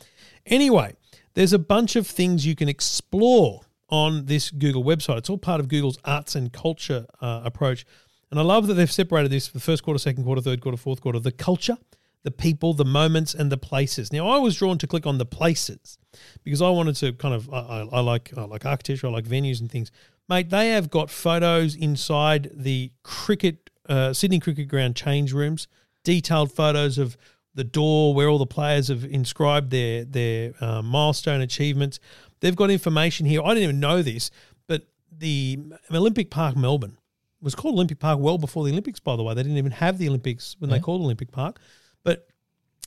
[0.47, 0.95] Anyway,
[1.35, 5.19] there's a bunch of things you can explore on this Google website.
[5.19, 7.87] It's all part of Google's arts and culture uh, approach.
[8.31, 10.77] And I love that they've separated this for the first quarter, second quarter, third quarter,
[10.77, 11.79] fourth quarter, the culture,
[12.25, 14.13] the people, the moments, and the places.
[14.13, 15.99] Now, I was drawn to click on the places
[16.45, 19.25] because I wanted to kind of, I, I, I like I like architecture, I like
[19.25, 19.91] venues and things.
[20.29, 25.69] Mate, they have got photos inside the cricket, uh, Sydney Cricket Ground change rooms,
[26.05, 27.17] detailed photos of
[27.55, 31.99] the door where all the players have inscribed their their uh, milestone achievements.
[32.41, 33.43] They've got information here.
[33.43, 34.31] I didn't even know this,
[34.67, 35.59] but the
[35.91, 36.99] Olympic Park Melbourne
[37.41, 39.01] was called Olympic Park well before the Olympics.
[39.01, 41.59] By the way, they didn't even have the Olympics when they called Olympic Park,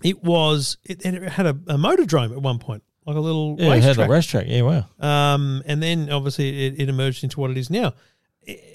[0.04, 3.56] it was it, and it had a, a motordrome at one point, like a little
[3.60, 4.08] Yeah, it race had track.
[4.10, 4.45] a racetrack.
[4.47, 4.86] Yeah, wow.
[4.99, 7.93] Um, and then obviously it, it emerged into what it is now.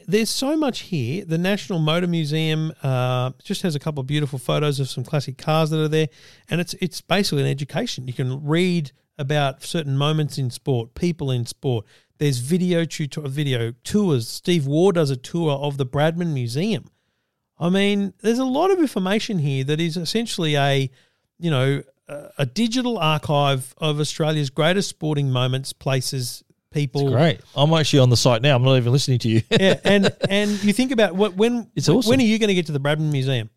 [0.07, 1.25] There's so much here.
[1.25, 5.37] The National Motor Museum uh, just has a couple of beautiful photos of some classic
[5.39, 6.09] cars that are there,
[6.49, 8.07] and it's it's basically an education.
[8.07, 11.85] You can read about certain moments in sport, people in sport.
[12.19, 14.29] There's video tutor, video tours.
[14.29, 16.85] Steve Waugh does a tour of the Bradman Museum.
[17.59, 20.91] I mean, there's a lot of information here that is essentially a,
[21.39, 21.83] you know,
[22.39, 27.11] a, digital archive of Australia's greatest sporting moments, places, people.
[27.11, 27.41] Great.
[27.57, 28.55] I'm actually on the site now.
[28.57, 29.43] I'm not even listening to you.
[29.51, 32.11] Yeah, and and you think about what when It's awesome.
[32.11, 33.51] when are you going to get to the Bradman Museum?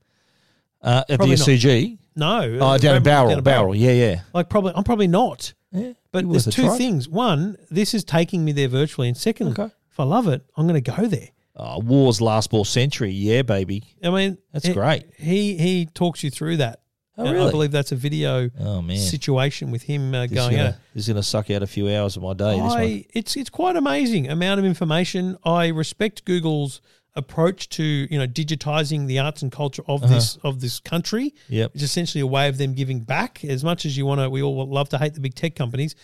[0.81, 1.47] uh, at Probably the not.
[1.59, 1.97] SCG.
[2.15, 3.29] No, Oh, down in Bradman- Bowral.
[3.35, 3.75] down Bowral.
[3.75, 4.21] Yeah, yeah.
[4.33, 5.53] Like probably, I'm probably not.
[5.71, 5.93] Yeah.
[6.11, 6.77] But there's two try.
[6.77, 7.07] things.
[7.07, 9.71] One, this is taking me there virtually, and second, Okay.
[9.91, 11.29] if I love it, I'm going to go there.
[11.55, 13.11] Oh, Waugh's last ball century.
[13.11, 13.83] Yeah, baby.
[14.03, 15.03] I mean, That's he- great.
[15.17, 16.79] He he talks you through that.
[17.19, 17.51] Oh, And I really?
[17.51, 18.97] believe that's a video Oh man.
[18.97, 20.75] situation with him uh, This going at gonna, it.
[20.95, 22.51] this is gonna suck out a few hours of my day.
[22.55, 22.79] This one.
[22.79, 25.37] I, it's it's quite amazing amount of information.
[25.43, 26.81] I respect Google's
[27.15, 30.13] approach to you know digitizing the arts and culture of Uh-huh.
[30.13, 31.33] this of this country.
[31.49, 31.71] Yep.
[31.73, 33.43] It's essentially a way of them giving back.
[33.43, 35.95] As much as you want to, we all love to hate the big tech companies.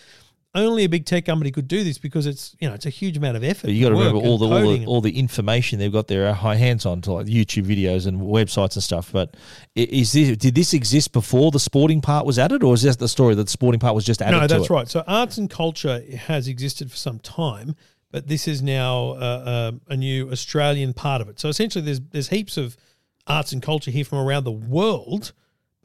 [0.56, 3.18] Only a big tech company could do this because it's you know it's a huge
[3.18, 3.68] amount of effort.
[3.68, 6.56] You got to remember all the all the, all the information they've got their high
[6.56, 9.12] hands on to like YouTube videos and websites and stuff.
[9.12, 9.36] But
[9.74, 13.06] is this did this exist before the sporting part was added, or is that the
[13.06, 14.38] story that the sporting part was just added?
[14.38, 14.88] No, that's right.
[14.88, 17.76] So arts and culture has existed for some time,
[18.10, 21.38] but this is now uh, uh, a new Australian part of it.
[21.38, 22.78] So essentially, there's there's heaps of
[23.26, 25.32] arts and culture here from around the world,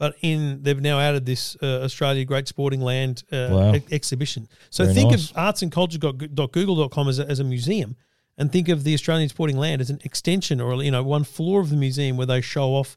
[0.02, 3.74] but in they've now added this uh, Australia Great Sporting Land uh, Wow.
[3.76, 4.48] e- exhibition.
[4.68, 5.30] So Very think nice.
[5.30, 7.94] of arts and culture.google.com as a, as a museum.
[8.36, 11.60] And think of the Australian Sporting Land as an extension, or you know, one floor
[11.60, 12.96] of the museum where they show off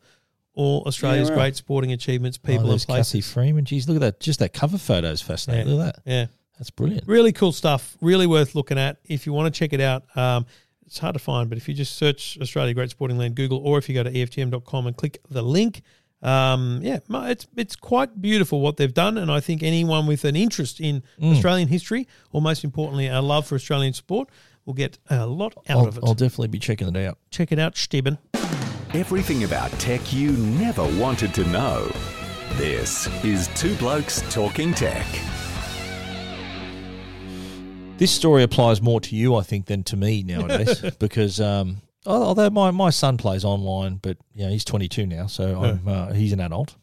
[0.56, 1.36] all Australia's right.
[1.38, 3.12] great sporting achievements, Oh, people, there's and places.
[3.12, 3.66] Cathy Freeman.
[3.66, 4.20] Geez, look at that!
[4.20, 5.68] Just that cover photo is fascinating.
[5.68, 5.74] Yeah.
[5.76, 6.12] Look at that.
[6.12, 6.26] Yeah.
[6.58, 7.08] That's brilliant.
[7.08, 7.98] Really cool stuff.
[8.02, 8.98] Really worth looking at.
[9.06, 10.46] If you want to check it out, um,
[10.88, 13.78] it's hard to find, but if you just search Australia Great Sporting Land Google, or
[13.78, 15.82] if you go to EFTM.com and click the link,
[16.26, 19.18] um, yeah, it's it's quite beautiful what they've done.
[19.18, 21.34] And I think anyone with an interest in Mm.
[21.36, 24.30] Australian history, or most importantly, a love for Australian sport,
[24.66, 26.04] will get a lot out I'll, of it.
[26.04, 27.18] I'll definitely be checking it out.
[27.30, 28.18] check it out, Stephen.
[28.94, 31.92] Everything about tech you never wanted to know.
[32.54, 35.06] This is Two Blokes Talking Tech.
[37.98, 42.50] This story applies more to you, I think, than to me nowadays because um, although
[42.50, 46.34] my, my son plays online, but you know he's 22 now, so I'm, uh, he's
[46.34, 46.76] an adult.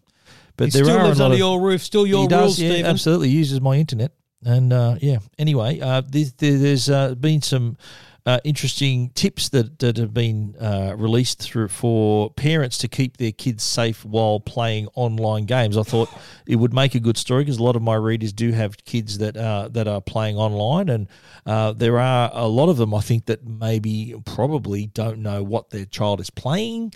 [0.56, 2.60] But He there still are lives under of, your roof, still your he does, rules,
[2.60, 2.90] yeah, Stephen.
[2.90, 4.12] absolutely uses my internet,
[4.44, 5.18] and uh, yeah.
[5.38, 7.76] Anyway, uh, there's, there's uh, been some
[8.24, 13.32] uh, interesting tips that, that have been uh, released through for parents to keep their
[13.32, 15.76] kids safe while playing online games.
[15.76, 16.08] I thought
[16.46, 19.18] it would make a good story because a lot of my readers do have kids
[19.18, 21.08] that uh, that are playing online, and
[21.46, 25.70] uh, there are a lot of them I think that maybe probably don't know what
[25.70, 26.92] their child is playing.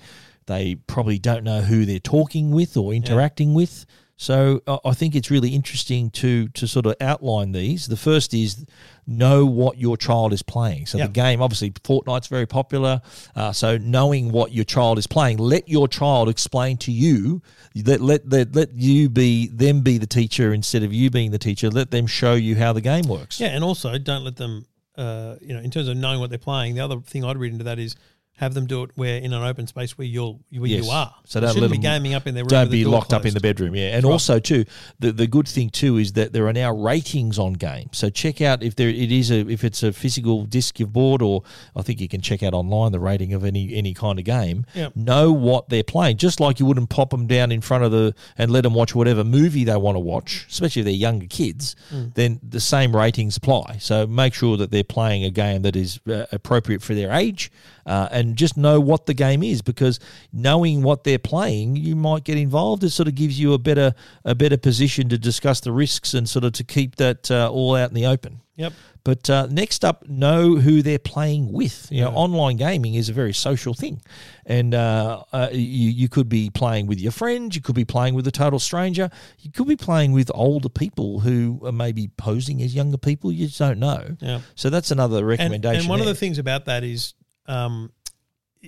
[0.46, 3.84] They probably don't know who they're talking with or interacting with.
[4.18, 7.86] So I think it's really interesting to to sort of outline these.
[7.86, 8.64] The first is
[9.06, 10.86] know what your child is playing.
[10.86, 11.08] So Yep.
[11.08, 13.02] the game, obviously, Fortnite's very popular.
[13.34, 17.42] Uh, so knowing what your child is playing, let your child explain to you.
[17.74, 21.38] Let, let let let you be them be the teacher instead of you being the
[21.38, 21.68] teacher.
[21.68, 23.38] Let them show you how the game works.
[23.38, 24.64] Yeah, and also don't let them,
[24.96, 26.74] uh, you know, in terms of knowing what they're playing.
[26.74, 27.94] The other thing I'd read into that is
[28.36, 30.84] have them do it where in an open space where you're where Yes.
[30.84, 31.14] you are.
[31.24, 32.48] So They don't shouldn't be gaming up in their room.
[32.48, 33.96] Don't be locked up in the bedroom, yeah.
[33.96, 34.12] And Right.
[34.12, 34.64] also too,
[34.98, 37.96] the the good thing too is that there are now ratings on games.
[37.98, 41.22] So check out if there it is a if it's a physical disc you've bought,
[41.22, 41.42] or
[41.74, 44.66] I think you can check out online the rating of any any kind of game.
[44.74, 44.96] Yep.
[44.96, 48.14] Know what they're playing, just like you wouldn't pop them down in front of the
[48.36, 51.74] and let them watch whatever movie they want to watch, especially if they're younger kids.
[51.92, 52.14] Mm.
[52.14, 53.76] Then the same ratings apply.
[53.80, 57.50] So make sure that they're playing a game that is uh, appropriate for their age,
[57.86, 60.00] uh, and just know what the game is because
[60.32, 62.82] knowing what they're playing, you might get involved.
[62.82, 66.28] It sort of gives you a better a better position to discuss the risks and
[66.28, 68.40] sort of to keep that uh, all out in the open.
[68.56, 68.72] Yep.
[69.04, 71.86] But uh, next up, know who they're playing with.
[71.92, 74.02] You know, online gaming is a very social thing,
[74.44, 78.14] and uh, uh, you you could be playing with your friends, you could be playing
[78.14, 79.08] with a total stranger,
[79.38, 83.30] you could be playing with older people who are maybe posing as younger people.
[83.30, 84.16] You just don't know.
[84.20, 84.40] Yeah.
[84.56, 85.82] So that's another recommendation.
[85.82, 87.14] and one of the things about that is
[87.46, 87.92] um,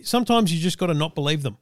[0.03, 1.59] sometimes you just got to not believe them.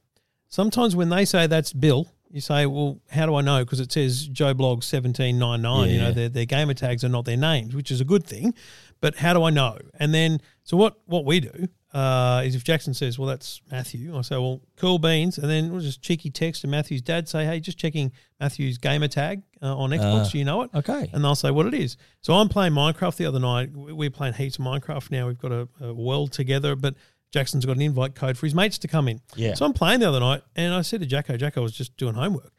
[0.49, 3.63] Sometimes when they say that's Bill, you say, well, how do I know?
[3.63, 5.89] Because it says Joe Blog 1799.
[5.89, 8.53] You know, their, their gamer tags are not their names, which is a good thing.
[8.99, 9.77] But how do I know?
[9.99, 14.17] And then, so what, what we do uh, is if Jackson says, well, that's Matthew,
[14.17, 15.37] I say, well, cool beans.
[15.37, 19.07] And then we'll just cheeky text to Matthew's dad, say, hey, just checking Matthew's gamer
[19.07, 20.31] tag uh, on Xbox.
[20.31, 20.71] Do you know it?
[20.75, 21.09] okay.
[21.13, 21.95] and they'll say what it is.
[22.21, 23.71] So I'm playing Minecraft the other night.
[23.75, 25.27] We- We're playing heaps of Minecraft now.
[25.27, 26.95] We've got a, a world together, but
[27.31, 29.21] Jackson's got an invite code for his mates to come in.
[29.35, 29.53] Yeah.
[29.53, 32.15] So I'm playing the other night, and I said to Jacko, Jacko was just doing
[32.15, 32.51] homework.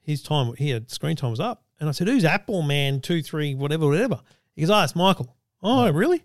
[0.00, 3.22] His time, he had screen time was up, and I said, "Who's Apple Man two
[3.22, 4.20] three whatever whatever?"
[4.54, 6.24] He goes, "Oh, it's Michael." Oh, really?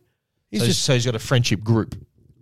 [0.50, 1.96] He's so, just so he's got a friendship group.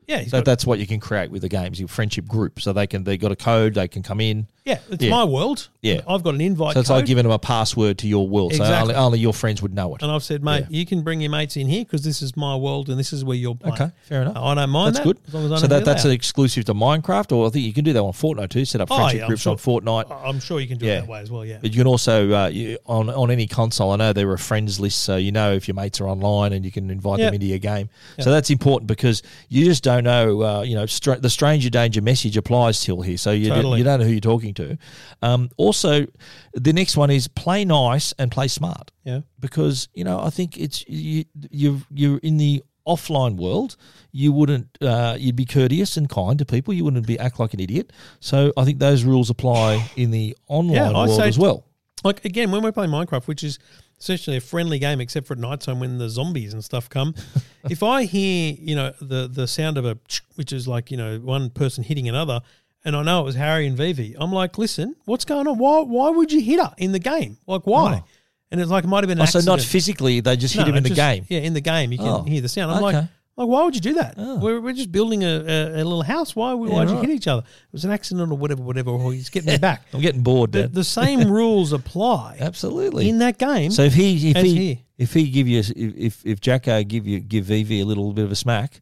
[0.07, 0.23] yeah.
[0.23, 2.61] So got, that's what you can create with the games, your friendship group.
[2.61, 4.47] So they can they got a code, they can come in.
[4.65, 5.11] Yeah, it's yeah.
[5.11, 5.69] my world.
[5.81, 6.01] Yeah.
[6.07, 6.73] I've got an invite.
[6.73, 6.97] So it's code.
[6.97, 8.53] like giving them a password to your world.
[8.53, 8.93] So Exactly.
[8.93, 10.01] only, only your friends would know it.
[10.01, 12.55] And I've said, mate, you can bring your mates in here because this is my
[12.55, 13.75] world and this is where you're playing.
[13.75, 14.35] Okay, fair enough.
[14.37, 15.13] I don't mind That's that.
[15.13, 15.19] good.
[15.27, 17.73] As long as I so that that's an exclusive to Minecraft, or I think you
[17.73, 18.65] can do that on Fortnite too.
[18.65, 19.51] Set up Oh, friendship yeah, I'm groups sure.
[19.51, 20.25] on Fortnite.
[20.25, 20.97] I'm sure you can do Yeah.
[20.97, 21.45] it that way as well.
[21.45, 21.59] Yeah.
[21.61, 23.91] But you can also uh, you, on on any console.
[23.91, 26.65] I know there are friends lists, so you know if your mates are online and
[26.65, 27.89] you can invite them into your game.
[28.19, 30.41] So that's important because you just don't know.
[30.41, 33.77] Uh, you know, str- the stranger danger message applies still here, so you Totally.
[33.77, 34.77] you don't know who you're talking to.
[35.21, 36.05] Um, also,
[36.53, 39.21] the next one is play nice and play smart Yeah.
[39.39, 43.77] because you know I think it's you you you're in the offline world
[44.11, 47.53] you wouldn't uh, you'd be courteous and kind to people you wouldn't be act like
[47.55, 51.39] an idiot so I think those rules apply in the online Yeah, world say- as
[51.39, 51.65] well
[52.03, 53.57] Like again, when we're playing Minecraft, which is
[53.99, 57.15] essentially a friendly game, except for at night time when the zombies and stuff come.
[57.69, 59.97] if I hear, you know, the the sound of a,
[60.35, 62.41] which is like you know one person hitting another,
[62.85, 65.57] and I know it was Harry and Vivi, I'm like, listen, what's going on?
[65.57, 67.37] Why why would you hit her in the game?
[67.47, 68.01] Like why?
[68.03, 68.07] Oh.
[68.51, 70.61] And it's like it might have been an oh, so not physically they just hit
[70.61, 72.47] No, him in the just- game Yeah, in the game you can Oh, hear the
[72.47, 72.71] sound.
[72.71, 73.07] I'm like, okay.
[73.37, 74.13] like why would you do that?
[74.17, 74.39] Oh.
[74.39, 76.35] We're, we're just building a, a, a little house.
[76.35, 77.05] Why would Yeah, why'd you right.
[77.07, 77.41] hit each other?
[77.41, 78.91] It was an accident or whatever, whatever.
[78.91, 79.81] Or he's getting me back.
[79.93, 80.73] I'm getting bored The, Dad.
[80.73, 83.71] the same rules apply absolutely in that game.
[83.71, 84.77] so if he if as he here.
[84.99, 88.23] if he give you if if, if Jacko give you give Vivi a little bit
[88.25, 88.79] of a smack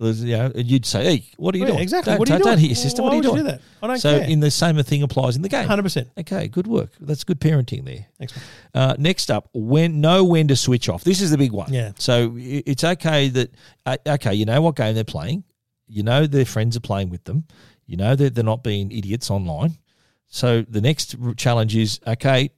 [0.00, 2.10] you know you'd say hey what are you Yeah, doing exactly.
[2.12, 2.54] don't, what are you don't, doing?
[2.56, 3.60] don't hit your sister Why what are you doing do that?
[3.82, 3.98] I don't care.
[4.00, 4.28] so care.
[4.28, 6.08] in the same thing applies in the game Hundred percent.
[6.18, 8.34] okay good work that's good parenting there Thanks.
[8.36, 8.44] man.
[8.74, 11.04] Uh, next up, when know when to switch off.
[11.04, 11.72] This is the big one.
[11.72, 11.92] Yeah.
[11.96, 13.54] So it's okay that
[13.86, 15.44] uh, okay, you know what game they're playing,
[15.86, 17.44] you know their friends are playing with them,
[17.86, 19.76] you know that they're not being idiots online.
[20.26, 22.50] So the next challenge is okay,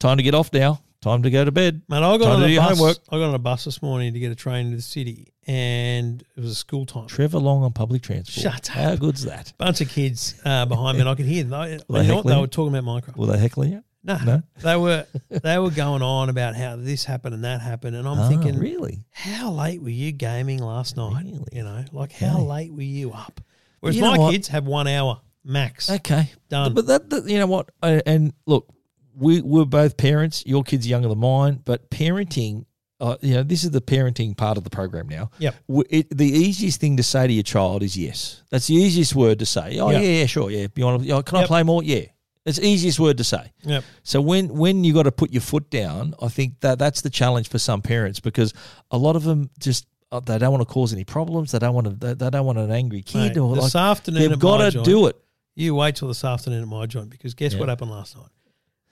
[0.00, 0.80] time to get off now.
[1.02, 1.82] Time to go to bed.
[1.88, 2.78] Man, I got Time on a bus.
[2.78, 2.96] homework.
[3.10, 6.22] I got on a bus this morning to get a train to the city, and
[6.36, 7.08] it was a school time.
[7.08, 8.40] Trevor Long on public transport.
[8.54, 8.76] Shut up.
[8.76, 9.52] How good's that?
[9.58, 11.50] Bunch of kids uh, behind me, and I could hear them.
[11.50, 12.22] They, Were they know?
[12.22, 13.16] They were talking about Minecraft.
[13.16, 13.84] Were they heckling you?
[14.04, 14.42] No, No?
[14.62, 18.18] they were they were going on about how this happened and that happened, and I'm
[18.20, 19.04] Oh, thinking, really?
[19.12, 21.24] how late were you gaming last night?
[21.24, 21.44] Really?
[21.52, 22.42] You know, like how Okay.
[22.42, 23.40] late were you up?
[23.80, 25.88] Whereas You my kids have one hour max.
[25.90, 26.74] Okay, Done.
[26.74, 27.70] But that, that you know what?
[27.82, 28.68] Uh, And look,
[29.14, 30.44] we we're both parents.
[30.46, 32.66] Your kid's younger than mine, but parenting
[33.02, 35.28] uh, you know, this is the parenting part of the program now.
[35.38, 35.54] Yep.
[35.90, 38.44] It, the easiest thing to say to your child is yes.
[38.50, 39.80] That's the easiest word to say.
[39.80, 39.98] Oh, Yeah.
[39.98, 40.68] yeah, yeah, sure, yeah.
[40.76, 41.82] You want to, oh, can I play more?
[41.82, 42.04] Yeah.
[42.46, 43.52] It's the easiest word to say.
[43.64, 43.82] Yep.
[44.04, 47.10] So when when you got to put your foot down, I think that that's the
[47.10, 48.52] challenge for some parents because
[48.92, 51.52] a lot of them just uh, they don't want to cause any problems.
[51.52, 51.92] They don't want to.
[51.94, 54.70] They, they don't want an angry kid Mate, or this like afternoon they've got to
[54.72, 55.16] joint- do it.
[55.54, 57.60] You wait till this afternoon at my joint because guess Yeah.
[57.60, 58.26] what happened last night?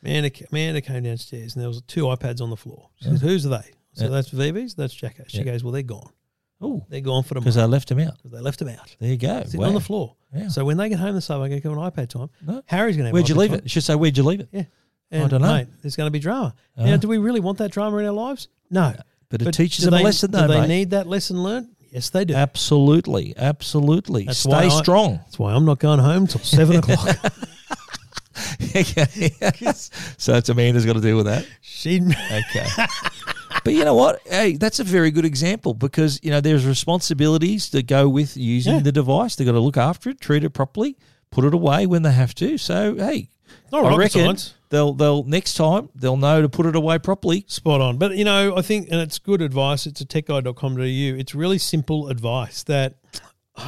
[0.02, 2.88] Amanda, Amanda came downstairs and there was two iPads on the floor.
[3.00, 4.10] She said, "Whose are they?" So Yeah.
[4.10, 4.74] "That's Vivi's.
[4.74, 5.44] That's Jacko." She Yeah.
[5.44, 6.10] goes, "Well, they're gone.
[6.62, 7.42] Oh, They're gone for them.
[7.42, 8.18] because they left him out.
[8.24, 9.42] they left them out There you go.
[9.44, 9.68] sitting Wow.
[9.68, 10.48] on the floor." Yeah.
[10.48, 12.62] So when they get home this afternoon, I go, "Come on, iPad time." No.
[12.66, 13.70] Harry's going to have Where'd you leave it?
[13.70, 14.48] Should say, where'd you leave it?
[14.52, 14.64] Yeah.
[15.12, 15.54] I And, don't know.
[15.56, 16.54] Mate, there's going to be drama.
[16.76, 18.48] Now, do we really want that drama in our lives?
[18.70, 18.94] No.
[19.28, 20.68] But it teaches do them a they- lesson, though, Do they mate.
[20.68, 21.68] need that lesson learned?
[21.90, 22.34] Yes, they do.
[22.34, 24.24] Absolutely, absolutely.
[24.24, 25.16] That's why Stay I- strong.
[25.24, 27.16] That's why I'm not going home till seven o'clock.
[30.18, 31.46] so it's Amanda's got to deal with that.
[31.60, 32.00] She
[32.32, 32.66] Okay.
[33.64, 34.20] but you know what?
[34.26, 38.74] Hey, that's a very good example because you know there's responsibilities that go with using
[38.74, 38.80] Yeah.
[38.80, 39.36] the device.
[39.36, 40.96] They've got to look after it, treat it properly,
[41.30, 42.58] put it away when they have to.
[42.58, 43.28] So hey,
[43.72, 44.54] Not I reckon science.
[44.70, 47.44] they'll they'll next time they'll know to put it away properly.
[47.48, 47.98] Spot on.
[47.98, 50.80] But, you know, I think, and it's good advice, it's a techguide.com.au.
[51.18, 52.94] It's really simple advice that,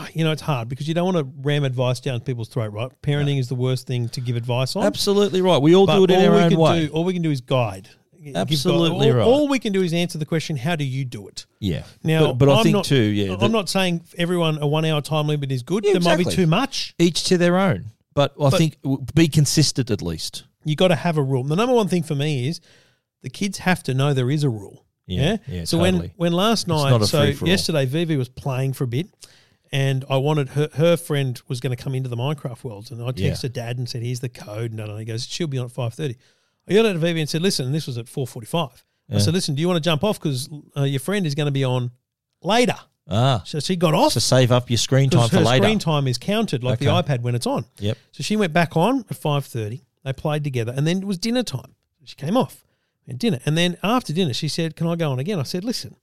[0.14, 2.90] you know, it's hard because you don't want to ram advice down people's throat, right?
[3.02, 4.84] Parenting is the worst thing to give advice on.
[4.84, 5.60] Absolutely right.
[5.60, 6.86] We all But do it in all our we own can way.
[6.86, 7.88] Do, all we can do is guide.
[8.34, 9.26] Absolutely all, right.
[9.26, 11.46] All we can do is answer the question, how do you do it?
[11.58, 11.82] Yeah.
[12.04, 14.84] Now, but, but I I'm think not- too, yeah, I'm not saying everyone a one
[14.84, 15.84] hour time limit is good.
[15.84, 16.94] Yeah, there might be too much.
[16.98, 17.86] each to their own.
[18.14, 18.76] But I But- think
[19.14, 20.44] be consistent at least.
[20.64, 21.42] You got to have a rule.
[21.42, 22.60] The number one thing for me is
[23.22, 24.84] the kids have to know there is a rule.
[25.06, 25.36] Yeah, Yeah.
[25.48, 26.12] yeah, so totally.
[26.16, 29.08] when when last night, so yesterday, Vivi was playing for a bit,
[29.72, 33.02] and I wanted her her friend was going to come into the Minecraft world, and
[33.02, 33.30] I Yeah.
[33.32, 36.16] texted Dad and said, "Here's the code." And he goes, "She'll be on at 5.30.
[36.68, 38.84] I yelled at Vivi and said, "Listen," and this was at four forty five.
[39.10, 41.46] I said, "Listen, do you want to jump off because uh, your friend is going
[41.46, 41.90] to be on
[42.42, 42.76] later?"
[43.10, 45.64] Ah, So she got off to save up your screen time for her later.
[45.64, 47.64] screen time is counted like the iPad when it's on.
[47.80, 47.98] Yep.
[48.12, 49.82] So she went back on at five thirty.
[50.04, 51.74] They played together, and then it was dinner time.
[52.04, 52.64] She came off
[53.06, 55.64] and dinner, and then after dinner, she said, "Can I go on again?" I said,
[55.64, 55.96] "Listen,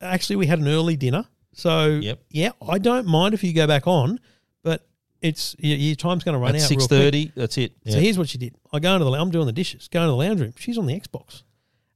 [0.00, 1.26] actually, we had an early dinner,
[1.56, 2.20] so Yep.
[2.30, 4.20] yeah, I don't mind if you go back on,
[4.62, 4.86] but
[5.22, 7.72] it's your, your time's going to run At out." six real quick." thirty, that's it.
[7.88, 8.00] So Yeah.
[8.02, 8.54] here's what she did.
[8.72, 9.10] I go into the.
[9.12, 9.88] I'm doing the dishes.
[9.88, 10.52] Go into the lounge room.
[10.58, 11.42] She's on the Xbox,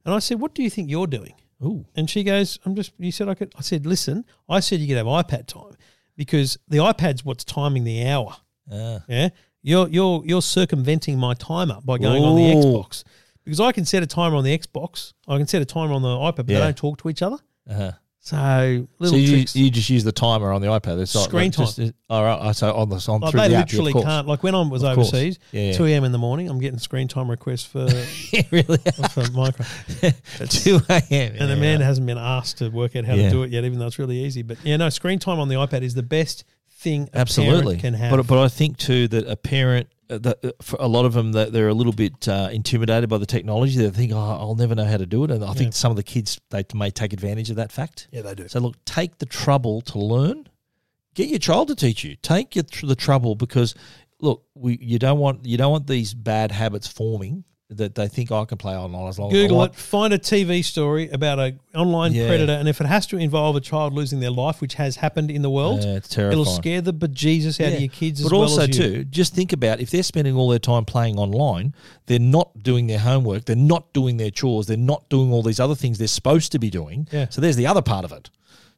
[0.03, 1.33] and I said, "What do you think you're doing?"
[1.63, 1.85] Ooh.
[1.95, 3.53] And she goes, I'm just, you said I could.
[3.55, 5.77] I said, listen, I said you could have iPad time
[6.17, 8.35] because the iPad's what's timing the hour.
[8.71, 9.03] Ah.
[9.07, 9.29] Yeah.
[9.61, 13.03] You're, you're, you're circumventing my timer by going on the Xbox
[13.43, 15.13] because I can set a timer on the Xbox.
[15.27, 16.59] I can set a timer on the iPad, but Yeah.
[16.61, 17.37] they don't talk to each other.
[17.69, 17.91] Uh-huh.
[18.23, 19.55] So So little you, tricks.
[19.55, 20.99] you just use the timer on the iPad.
[21.01, 22.37] It's not Screen like just, all right.
[22.39, 24.27] Oh, so on the on like through they the app, yeah, literally of can't.
[24.27, 25.73] Like when I was Of overseas, Yeah.
[25.73, 26.03] 2 a.m.
[26.03, 27.79] in the morning, I'm getting screen time requests for,
[28.51, 28.77] really.
[29.09, 30.49] for Minecraft.
[30.63, 31.35] Two a.m.
[31.39, 33.79] And the man hasn't been asked to work out how to do it yet, even
[33.79, 34.43] though it's really easy.
[34.43, 36.43] But yeah, no, screen time on the iPad is the best
[36.83, 38.11] thing absolutely can have.
[38.15, 39.87] But but I think too that a parent.
[40.09, 43.07] uh, That uh, for a lot of them, that they're a little bit uh, intimidated
[43.09, 43.77] by the technology.
[43.77, 45.81] They think, "Oh, I'll never know how to do it." And I think Yeah.
[45.83, 48.07] some of the kids they may take advantage of that fact.
[48.11, 48.47] yeah, they do.
[48.47, 50.47] So look, take the trouble to learn.
[51.13, 52.15] Get your child to teach you.
[52.21, 53.75] Take your, the trouble because
[54.19, 58.31] look, we you don't want you don't want these bad habits forming that they think
[58.31, 59.73] "Oh, I can play online as long as I Google want.
[59.73, 59.77] it.
[59.79, 62.27] Find a TV story about an online Yeah.
[62.27, 65.31] predator, and if it has to involve a child losing their life, which has happened
[65.31, 66.41] in the world, Yeah, it's terrifying.
[66.41, 67.75] it'll scare the bejesus out Yeah.
[67.75, 68.21] of your kids.
[68.21, 68.73] But as well also as you.
[68.73, 71.73] too, just think about if they're spending all their time playing online,
[72.07, 75.59] they're not doing their homework, they're not doing their chores, they're not doing all these
[75.59, 77.07] other things they're supposed to be doing.
[77.11, 77.27] Yeah.
[77.29, 78.29] So there's the other part of it.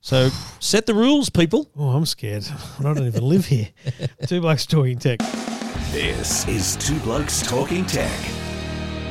[0.01, 0.29] So
[0.59, 1.69] set the rules, people.
[1.77, 2.45] Oh, I'm scared.
[2.79, 3.69] I don't even live here.
[4.27, 5.19] Two blokes talking tech.
[5.93, 8.09] This is Two Blokes Talking Tech.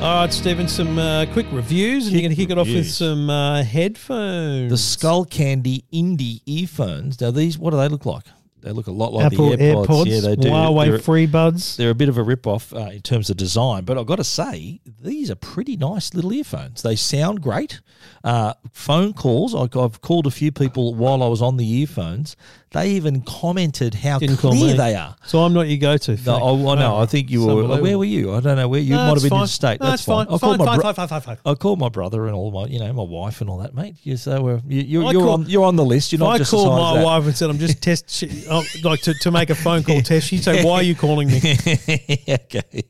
[0.03, 2.75] All right, Stephen, some uh, quick reviews, and you're going to kick it off with
[2.75, 2.97] reviews.
[2.97, 4.69] some uh, headphones.
[4.69, 7.21] The Skullcandy Indy earphones.
[7.21, 8.25] Now these, what do they look like?
[8.59, 9.85] They look a lot like Apple the AirPods.
[9.87, 10.49] AirPods, Yeah, they do.
[10.49, 11.77] Huawei They're- FreeBuds.
[11.77, 14.17] they're a bit of a rip off uh, in terms of design, but I've got
[14.17, 16.81] to say, these are pretty nice little earphones.
[16.81, 17.79] They sound great.
[18.25, 22.35] Uh, phone calls, I- I've called a few people while I was on the earphones.
[22.73, 24.77] They even commented how Didn't call clear me.
[24.77, 25.15] they are.
[25.25, 26.17] So I'm not your go-to.
[26.25, 26.35] No.
[26.35, 26.97] I, I know.
[26.97, 27.51] I think you were.
[27.51, 27.81] unbelievable.
[27.83, 28.33] Where were you?
[28.33, 29.39] I don't know where you No, might have it's been fine.
[29.41, 29.79] interstate.
[29.79, 30.25] No, That's it's fine.
[30.27, 31.37] I'll Fine, call my fine, bro- fine, fine, fine, fine.
[31.45, 33.95] I'll call my brother and all my, you know, my wife and all that, mate.
[34.03, 36.11] You, so we're, you, you're, I you're on, you're on the list.
[36.11, 37.05] You're If not I just called as my that.
[37.05, 40.01] wife and said, "I'm just test, she, oh, like to, to make a phone call
[40.01, 41.37] test," she'd say, "Why are you calling me?"
[42.27, 42.83] okay.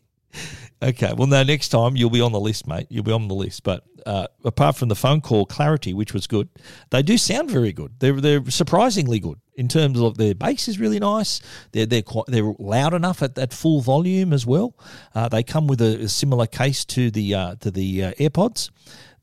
[0.81, 1.13] Okay.
[1.17, 1.43] Well, no.
[1.43, 2.87] Next time you'll be on the list, mate.
[2.89, 3.63] You'll be on the list.
[3.63, 6.49] But uh, apart from the phone call clarity, which was good,
[6.89, 7.93] they do sound very good.
[7.99, 11.41] They're they're surprisingly good in terms of their bass is really nice.
[11.71, 14.75] They're they're quite, they're loud enough at, at full volume as well.
[15.13, 18.69] Uh, they come with a, a similar case to the uh, to the uh, AirPods.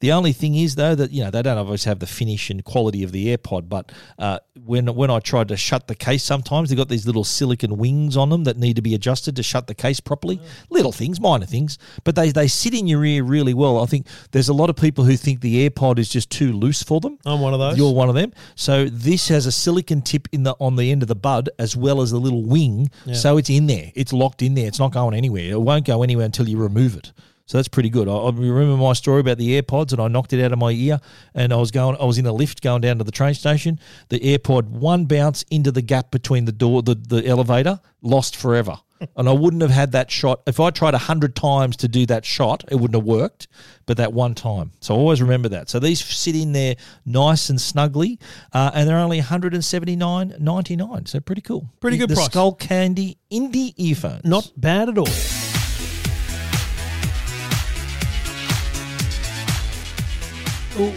[0.01, 2.65] The only thing is though that you know they don't always have the finish and
[2.65, 6.71] quality of the AirPod, but uh, when when I tried to shut the case, sometimes
[6.71, 9.67] they've got these little silicon wings on them that need to be adjusted to shut
[9.67, 10.41] the case properly.
[10.71, 13.83] Little things, minor things, but they they sit in your ear really well.
[13.83, 16.83] I think there's a lot of people who think the AirPod is just too loose
[16.83, 17.19] for them.
[17.27, 17.77] I'm one of those.
[17.77, 18.33] You're one of them.
[18.55, 21.77] So this has a silicon tip in the on the end of the bud as
[21.77, 22.91] well as a little wing.
[23.13, 23.93] So it's in there.
[23.95, 24.67] It's locked in there.
[24.67, 25.51] It's not going anywhere.
[25.51, 27.13] It won't go anywhere until you remove it.
[27.47, 28.07] So that's pretty good.
[28.07, 30.71] I, I remember my story about the AirPods, and I knocked it out of my
[30.71, 31.01] ear.
[31.35, 33.81] And I was going, I was in a lift going down to the train station.
[34.09, 38.79] The AirPod one bounce into the gap between the door, the, the elevator, lost forever.
[39.17, 42.07] And I wouldn't have had that shot if I tried a hundred times to do
[42.07, 42.65] that shot.
[42.71, 43.49] It wouldn't have worked,
[43.87, 44.73] but that one time.
[44.81, 45.71] So I always remember that.
[45.71, 48.19] So these sit in there nice and snugly,
[48.53, 51.07] uh, and they're only one hundred and seventy nine ninety nine.
[51.07, 51.69] So pretty cool.
[51.81, 52.27] Pretty good the price.
[52.27, 54.25] Skull Candy indie earphones.
[54.25, 55.07] Not bad at all.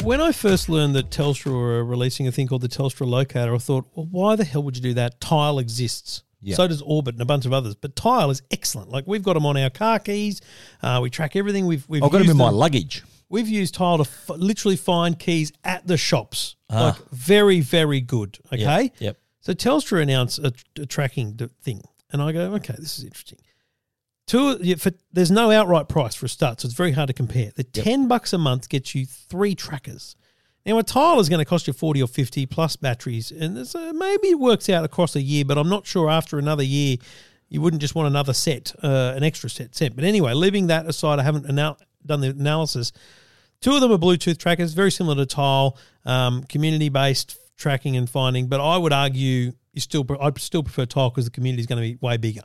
[0.04, 3.58] When I first learned that Telstra were releasing a thing called the Telstra Locator, I
[3.58, 5.20] thought, well, why the hell would you do that?
[5.20, 6.24] Tile exists.
[6.44, 6.56] Yeah.
[6.56, 7.76] So does Orbit and a bunch of others.
[7.76, 8.90] But Tile is excellent.
[8.90, 10.42] Like we've got them on our car keys.
[10.82, 11.66] Uh, we track everything.
[11.66, 13.04] We've we've I've got them in my luggage.
[13.30, 16.56] We've used Tile to f- literally find keys at the shops.
[16.70, 16.98] Ah.
[17.00, 18.38] Like very very good.
[18.52, 18.92] Okay.
[19.00, 19.18] Yep.
[19.42, 21.82] So Telstra announced a, a tracking thing,
[22.12, 23.40] and I go, okay, this is interesting.
[24.26, 27.52] Two, for, there's no outright price for a start, so it's very hard to compare.
[27.54, 30.16] The ten bucks a month gets you three trackers.
[30.66, 33.76] Now a tile is going to cost you forty or fifty plus batteries, and there's
[33.76, 36.98] a, maybe it works out across a year, but I'm not sure after another year
[37.50, 39.96] you wouldn't just want another set, uh, an extra set set.
[39.96, 42.92] But anyway, leaving that aside, I haven't anal- done the analysis.
[43.62, 48.10] Two of them are Bluetooth trackers, very similar to Tile, um, community based tracking and
[48.10, 48.48] finding.
[48.48, 51.82] But I would argue you still, I'd still prefer Tile because the community is going
[51.82, 52.44] to be way bigger,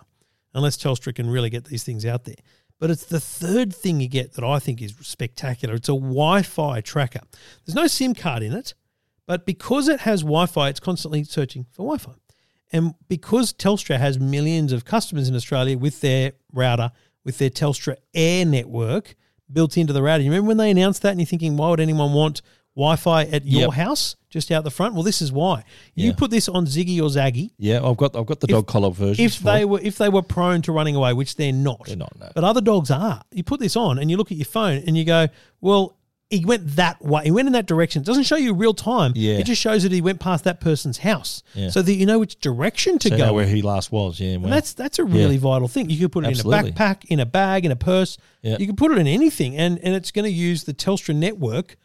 [0.55, 2.37] unless Telstra can really get these things out there.
[2.79, 5.74] But it's the third thing you get that I think is spectacular.
[5.74, 7.20] It's a Wi-Fi tracker.
[7.64, 8.74] There's no SIM card in it,
[9.26, 12.12] but because it has Wi-Fi, it's constantly searching for Wi-Fi.
[12.72, 16.93] And because Telstra has millions of customers in Australia with their router,
[17.24, 19.16] with their Telstra Air network
[19.51, 21.81] built into the router, you remember when they announced that and you're thinking, why would
[21.81, 22.43] anyone want
[22.79, 23.70] Wi Fi at your Yep.
[23.72, 24.95] house just out the front?
[24.95, 25.64] Well, this is why.
[25.97, 26.14] You Yeah.
[26.16, 27.51] put this on Ziggy or Zaggy.
[27.59, 29.24] Yeah, I've got I've got the dog collar version.
[29.24, 32.12] If they were if they were prone to running away, which they're not, They're not,
[32.18, 32.29] no.
[32.35, 33.22] but other dogs are.
[33.33, 35.26] You put this on and you look at your phone and you go,
[35.61, 35.97] well,
[36.31, 37.24] he went that way.
[37.24, 38.03] He went in that direction.
[38.03, 39.12] It doesn't show you real time.
[39.16, 39.39] Yeah.
[39.39, 41.70] It just shows that he went past that person's house, Yeah.
[41.70, 43.26] so that you know which direction to so go.
[43.26, 44.20] know where he last was.
[44.20, 45.89] Yeah, And well, that's that's a really vital thing.
[45.91, 46.59] You could put it Absolutely.
[46.59, 48.18] in a backpack, in a bag, in a purse.
[48.43, 48.57] Yeah.
[48.61, 51.76] You can put it in anything, and and it's going to use the Telstra network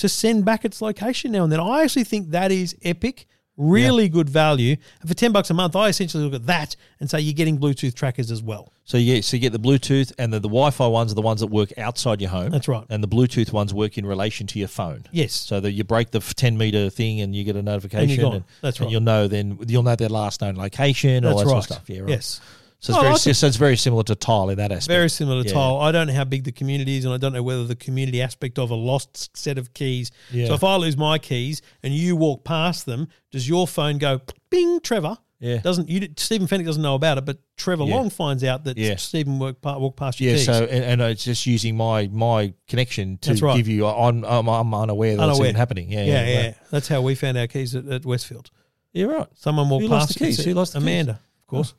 [0.00, 1.60] to send back its location now and then.
[1.60, 3.26] I actually think that is epic.
[3.56, 4.76] Really good value.
[5.00, 7.58] And for ten bucks a month, I essentially look at that and say you're getting
[7.58, 8.72] Bluetooth trackers as well.
[8.84, 11.20] so you get so you get the Bluetooth and the, the Wi-Fi ones are the
[11.20, 12.52] ones that work outside your home.
[12.52, 12.86] That's right.
[12.88, 15.04] And the Bluetooth ones work in relation to your phone.
[15.12, 15.34] Yes.
[15.34, 18.24] So that you break the ten meter thing and you get a notification.
[18.24, 18.44] And, gone.
[18.62, 18.92] That's and right.
[18.92, 21.26] you'll know then you'll know their last known location.
[21.26, 21.62] all That's that right.
[21.62, 21.90] sort of stuff.
[21.90, 22.00] Yeah.
[22.00, 22.10] Right.
[22.10, 22.40] Yes.
[22.82, 24.88] So it's Oh, very so it's very similar to Tile in that aspect.
[24.88, 25.54] Very similar to Yeah.
[25.54, 25.76] Tile.
[25.80, 28.22] I don't know how big the community is, and I don't know whether the community
[28.22, 30.10] aspect of a lost set of keys.
[30.32, 30.46] Yeah.
[30.46, 34.22] So if I lose my keys and you walk past them, does your phone go
[34.48, 35.18] bing, Trevor?
[35.40, 35.58] Yeah.
[35.58, 36.08] Doesn't you?
[36.16, 37.94] Stephen Fenech doesn't know about it, but Trevor Yeah.
[37.96, 38.96] Long finds out that Yeah.
[38.96, 40.46] Stephen walked, walked past your Yeah, keys.
[40.46, 43.56] so and, and it's just using my my connection to right.
[43.56, 43.86] give you.
[43.86, 45.48] I'm, I'm, I'm unaware that it's Unaware.
[45.48, 45.90] even happening.
[45.92, 48.50] Yeah, yeah, yeah, yeah, That's how we found our keys at, at Westfield.
[48.94, 49.04] yeah.
[49.04, 49.26] right.
[49.34, 50.44] Someone walked Who past lost the keys?
[50.44, 50.86] Who lost the keys?
[50.86, 51.72] Amanda, of course.
[51.72, 51.78] car,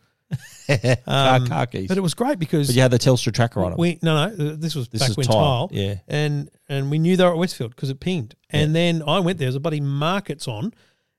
[1.07, 1.87] Um, car keys.
[1.87, 3.77] But it was great because But you had the Telstra tracker on it.
[3.77, 4.55] We no no.
[4.55, 5.69] This was This back when Tile, tile.
[5.71, 5.95] yeah.
[6.07, 8.35] And and we knew they were at Westfield because it pinged.
[8.49, 9.45] And then I went there.
[9.45, 10.73] There's a buddy markets on,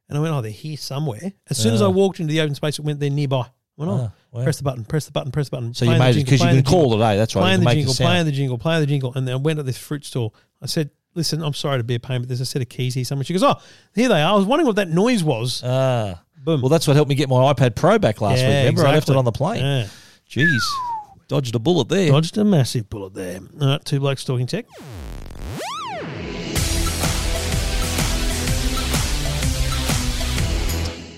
[0.09, 1.32] and I went, oh, they're here somewhere.
[1.51, 3.40] As soon as I walked into the open space, it went there nearby.
[3.40, 4.43] I went, oh, Ah, wow.
[4.45, 5.72] press the button, press the button, press the button.
[5.74, 7.16] so you made it because you can jingle, call today.
[7.16, 7.43] That's right.
[7.43, 9.78] Playing the jingle, playing the jingle, playing the jingle, and then I went to this
[9.78, 10.32] fruit store.
[10.61, 12.95] I said, "Listen, I'm sorry to be a pain, but there's a set of keys
[12.95, 13.55] here somewhere." She goes, "Oh,
[13.95, 15.62] here they are." I was wondering what that noise was.
[15.64, 16.61] Ah, Boom.
[16.61, 18.57] well, that's what helped me get my iPad Pro back last Yeah, week.
[18.70, 19.62] Remember, I left it on the plane.
[19.64, 19.86] Yeah.
[20.28, 20.61] Jeez,
[21.28, 22.09] dodged a bullet there.
[22.09, 23.40] Dodged a massive bullet there.
[23.61, 24.66] All right, two blokes talking tech.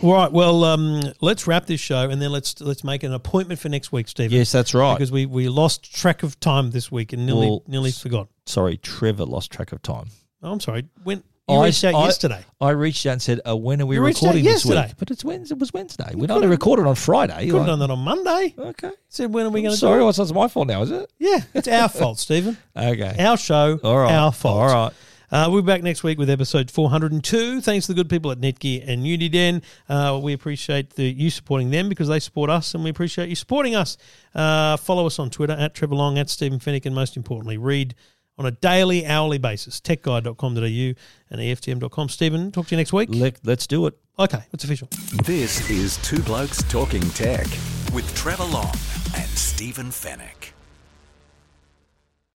[0.03, 3.59] All right, well, um, let's wrap this show and then let's let's make an appointment
[3.59, 4.37] for next week, Stephen.
[4.37, 4.93] Yes, that's right.
[4.93, 8.29] Because we, we lost track of time this week and nearly Well, nearly forgot.
[8.45, 10.09] Sorry, Trevor lost track of time.
[10.43, 10.85] Oh, I'm sorry.
[11.05, 12.45] When You I- reached out I- yesterday.
[12.61, 14.87] I reached out and said, uh, "When are we You reached out recording this yesterday.
[14.87, 15.55] week?" But it's Wednesday.
[15.55, 16.11] It was Wednesday.
[16.15, 17.45] We'd only recorded on Friday.
[17.45, 18.55] You could have done that on Monday.
[18.59, 18.91] Okay.
[19.11, 20.01] Said when are we going to Sorry, do it?
[20.05, 21.11] well, it's not my fault now, is it?
[21.19, 22.57] Yeah, it's our fault, Stephen.
[22.77, 23.15] Okay.
[23.19, 24.13] Our show, All right.
[24.13, 24.57] our fault.
[24.71, 24.93] All right.
[25.33, 27.61] Uh, we'll be back next week with episode 402.
[27.61, 29.63] Thanks to the good people at Netgear and Uniden.
[29.89, 33.35] Uh, we appreciate the, you supporting them because they support us, and we appreciate you
[33.35, 33.97] supporting us.
[34.35, 37.95] Uh, follow us on Twitter at Trevor Long, at Stephen Fenech, and most importantly, read
[38.39, 42.09] on a daily, hourly basis, techguide.com.au and EFTM.com.
[42.09, 43.09] Stephen, talk to you next week.
[43.13, 43.95] Let, let's do it.
[44.19, 44.89] Okay, it's official.
[45.25, 47.47] This is Two Blokes Talking Tech.
[47.93, 48.75] with Trevor Long
[49.15, 50.54] and Stephen Fenech.